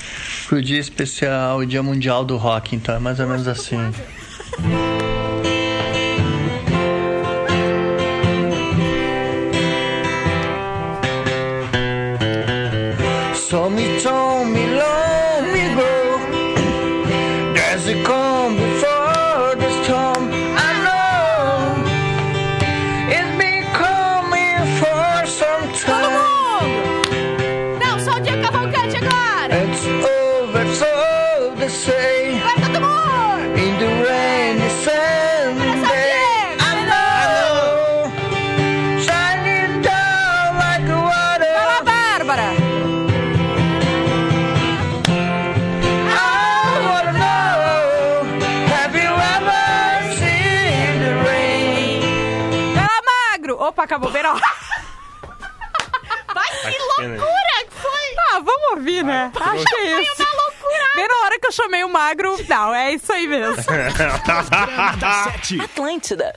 pro 0.48 0.60
dia 0.60 0.80
especial, 0.80 1.64
Dia 1.64 1.84
Mundial 1.84 2.26
do 2.26 2.36
Rock, 2.36 2.76
então 2.76 2.96
é 2.96 3.00
mais 3.00 3.20
ou 3.20 3.28
menos 3.28 3.48
assim. 3.48 3.78
mi 13.78 13.86
Acho 59.58 59.66
que 59.66 59.76
é 59.76 60.02
isso. 60.02 60.22
Uma 60.22 60.32
loucura! 60.44 60.88
Bem 60.96 61.08
na 61.08 61.16
hora 61.26 61.40
que 61.40 61.48
eu 61.48 61.52
chamei 61.52 61.84
o 61.84 61.90
magro. 61.90 62.36
Não, 62.48 62.74
é 62.74 62.94
isso 62.94 63.12
aí 63.12 63.28
mesmo. 63.28 63.58
Atlântida. 65.64 66.36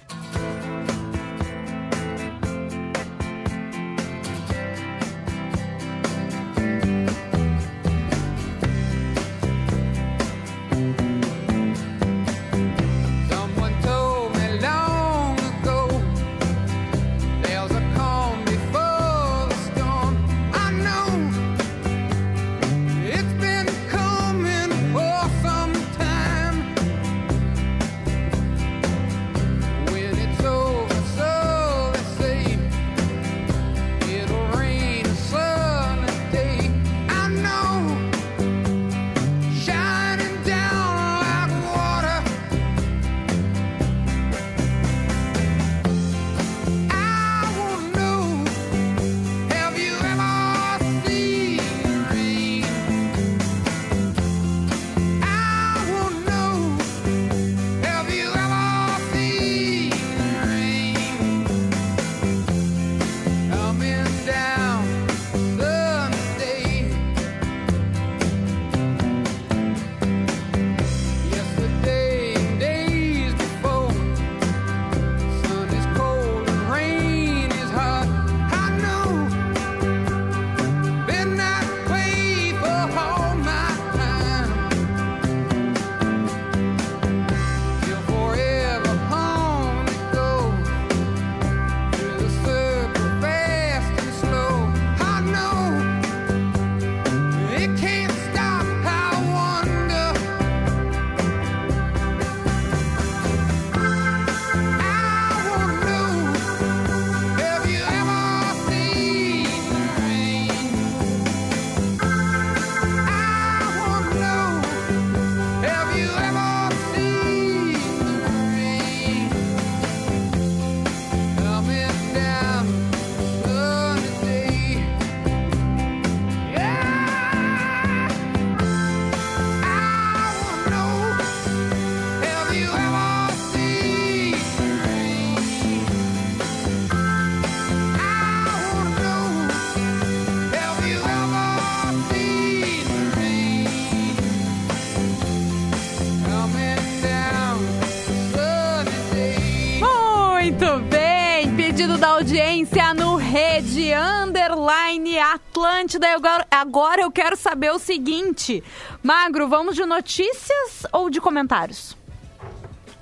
Atlântida. 155.81 156.09
Eu 156.09 156.17
Agora, 156.21 156.47
agora 156.51 157.03
eu 157.03 157.11
quero 157.11 157.37
saber 157.37 157.71
o 157.71 157.79
seguinte. 157.79 158.63
Magro, 159.03 159.49
vamos 159.49 159.75
de 159.75 159.85
notícias 159.87 160.87
ou 160.93 161.09
de 161.09 161.21
comentários? 161.21 161.97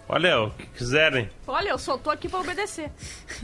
Olha, 0.09 0.43
o 0.43 0.51
que 0.53 0.67
quiserem. 0.67 1.29
Olha, 1.47 1.71
eu 1.71 1.79
só 1.79 1.99
tô 1.99 2.09
aqui 2.11 2.29
pra 2.29 2.39
obedecer. 2.39 2.91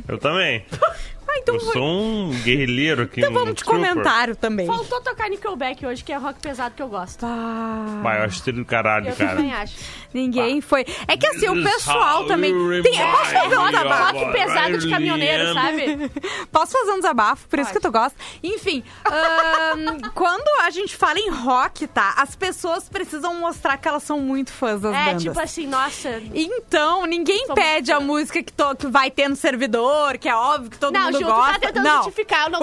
Eu 0.07 0.17
também. 0.19 0.65
Então, 1.45 1.55
Eu 1.57 1.61
sou 1.61 1.83
um 1.85 2.31
guerrilheiro 2.43 3.03
aqui. 3.03 3.21
então 3.21 3.31
um 3.31 3.35
vamos 3.35 3.55
de 3.55 3.63
trooper. 3.63 3.89
comentário 3.93 4.35
também. 4.35 4.67
Faltou 4.67 5.01
tocar 5.03 5.29
Nickelback 5.29 5.85
hoje, 5.85 6.03
que 6.03 6.11
é 6.13 6.17
rock 6.17 6.41
pesado 6.41 6.75
que 6.75 6.83
eu 6.83 6.89
gosto. 6.89 7.25
Ah, 7.25 8.01
Vai, 8.03 8.21
eu 8.21 8.25
acho 8.25 8.43
trilho 8.43 8.59
do 8.61 8.65
caralho, 8.65 9.09
Eu 9.09 9.15
cara. 9.17 9.37
também 9.37 9.53
acho. 9.53 9.75
ninguém 10.15 10.61
foi. 10.63 10.87
É 11.07 11.17
que 11.17 11.27
assim, 11.27 11.49
o 11.49 11.63
pessoal 11.63 12.25
também. 12.27 12.51
you 12.51 12.83
Tem, 12.83 12.99
eu 12.99 13.07
posso 13.09 13.31
fazer 13.31 13.59
um 13.59 13.67
desabafo? 13.67 14.19
Rock 14.19 14.33
pesado 14.33 14.79
de 14.79 14.91
caminhoneiro, 14.91 15.55
sabe? 15.55 16.11
Posso 16.51 16.73
fazer 16.73 16.93
um 16.93 16.97
desabafo, 16.97 17.49
por 17.49 17.59
isso 17.59 17.69
Pode. 17.71 17.81
que 17.81 17.87
tu 17.89 17.93
gosta. 17.93 18.17
Enfim, 18.43 18.83
ahn, 19.05 19.99
quando 20.15 20.63
a 20.63 20.71
gente 20.71 20.97
fala 20.97 21.19
em 21.19 21.31
rock, 21.31 21.87
tá? 21.87 22.15
As 22.17 22.35
pessoas 22.37 22.89
precisam 22.89 23.35
mostrar 23.39 23.77
que 23.77 23.87
elas 23.89 24.03
são 24.03 24.21
muito 24.21 24.53
fãs 24.53 24.81
das 24.81 24.95
É, 24.95 25.05
bandas. 25.07 25.23
tipo 25.23 25.41
assim, 25.41 25.67
nossa. 25.67 26.23
Então, 26.33 27.07
ninguém 27.07 27.47
pede 27.55 27.93
a 27.93 28.01
música 28.01 28.43
que, 28.43 28.53
to- 28.53 28.77
que 28.77 28.87
vai 28.87 29.11
ter 29.11 29.29
no 29.29 29.37
servidor, 29.37 30.17
que 30.19 30.29
é 30.29 30.35
óbvio 30.35 30.71
que 30.71 30.79
todo 30.79 30.93
Não, 30.95 31.07
mundo 31.07 31.19
Ju, 31.19 31.25
tá 31.35 31.47
gosta. 31.47 31.59
tentando 31.61 31.85
não. 31.85 32.03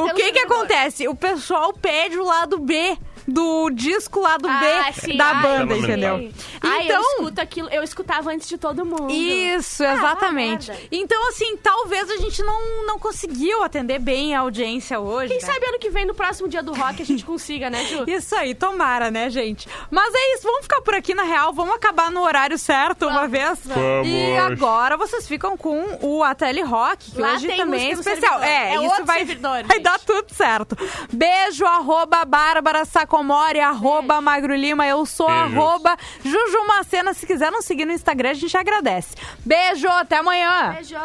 o 0.06 0.14
que 0.14 0.32
que 0.32 0.40
acontece? 0.40 1.08
O 1.08 1.16
pessoal 1.16 1.74
pede 1.74 2.18
o 2.18 2.24
lado 2.24 2.58
B 2.60 2.98
do 3.28 3.70
disco 3.72 4.20
lado 4.22 4.48
Ah, 4.48 4.60
B 4.60 4.94
sim, 5.02 5.18
da 5.18 5.28
ai, 5.32 5.42
banda, 5.42 5.78
entendeu? 5.78 6.32
Ai, 6.62 6.86
Então, 6.86 6.96
eu 7.02 7.10
escuto 7.20 7.42
aquilo, 7.42 7.70
eu 7.70 7.84
escutava 7.84 8.32
antes 8.32 8.48
de 8.48 8.58
todo 8.58 8.86
mundo. 8.86 9.10
isso, 9.12 9.84
Ah, 9.84 9.94
exatamente. 9.94 10.70
merda. 10.70 10.84
então, 10.92 11.30
assim, 11.30 11.58
talvez 11.58 12.10
a 12.10 12.18
gente 12.18 12.42
não, 12.44 12.86
não 12.86 13.00
conseguiu 13.00 13.64
atender 13.64 14.00
bem 14.00 14.36
a 14.36 14.42
audiência 14.42 15.00
hoje. 15.00 15.30
Quem 15.34 15.42
né? 15.42 15.54
sabe 15.54 15.66
ano 15.68 15.80
que 15.80 15.90
vem, 15.90 16.06
no 16.06 16.14
próximo 16.14 16.48
dia 16.48 16.62
do 16.64 16.74
rock, 16.74 17.02
a 17.02 17.06
gente 17.06 17.24
consiga, 17.26 17.70
né, 17.70 17.86
Ju? 17.86 18.04
Isso 18.08 18.36
aí, 18.36 18.54
tomara, 18.56 19.10
né, 19.12 19.30
gente? 19.30 19.68
Mas 19.90 20.14
é 20.14 20.34
isso, 20.36 20.44
vamos 20.44 20.62
ficar 20.64 20.82
por 20.82 20.94
aqui 20.94 21.14
na 21.14 21.24
real, 21.24 21.54
vamos 21.54 21.76
acabar 21.76 22.10
no 22.12 22.22
horário 22.22 22.58
certo 22.58 23.08
uma 23.08 23.28
Vamos, 23.28 23.32
vez. 23.32 23.60
vamos. 23.66 24.08
E 24.08 24.38
agora 24.38 24.98
vocês 24.98 25.28
ficam 25.28 25.56
com 25.58 25.98
o 26.02 26.24
Ateli 26.24 26.62
Rock, 26.62 27.12
que 27.12 27.22
Lá 27.22 27.34
hoje 27.34 27.48
tem 27.48 27.58
também 27.58 27.90
é 27.90 27.92
especial. 27.94 28.42
É, 28.42 28.72
É 28.72 28.76
isso 28.76 28.84
outro 28.86 29.06
vai, 29.06 29.18
servidor, 29.20 29.52
vai 29.64 29.78
gente. 29.78 29.80
dar 29.84 30.00
tudo 30.00 30.34
certo. 30.34 30.78
Beijo, 31.12 31.66
arroba 31.66 32.24
Bárbara 32.26 32.86
Sacomori, 33.12 33.60
arroba 33.60 34.22
Magro 34.22 34.56
Lima, 34.56 34.88
eu 34.88 35.06
sou 35.06 35.28
Beijos. 35.28 35.44
arroba 35.44 35.98
Juju 36.24 36.66
Macena. 36.66 37.14
Se 37.14 37.28
quiser 37.28 37.52
nos 37.52 37.66
seguir 37.66 37.84
no 37.86 37.92
Instagram, 37.92 38.30
a 38.30 38.34
gente 38.34 38.56
agradece. 38.56 39.16
Beijo, 39.46 39.88
até 39.90 40.18
amanhã. 40.18 40.72
Beijo. 40.74 40.96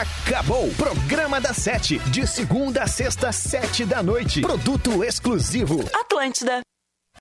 Acabou. 0.00 0.72
Programa 0.78 1.40
da 1.42 1.52
Sete. 1.52 1.98
De 2.10 2.26
segunda 2.26 2.84
a 2.84 2.86
sexta, 2.86 3.30
sete 3.32 3.84
da 3.84 4.02
noite. 4.02 4.40
Produto 4.40 5.04
exclusivo. 5.04 5.84
Atlântida. 5.94 6.67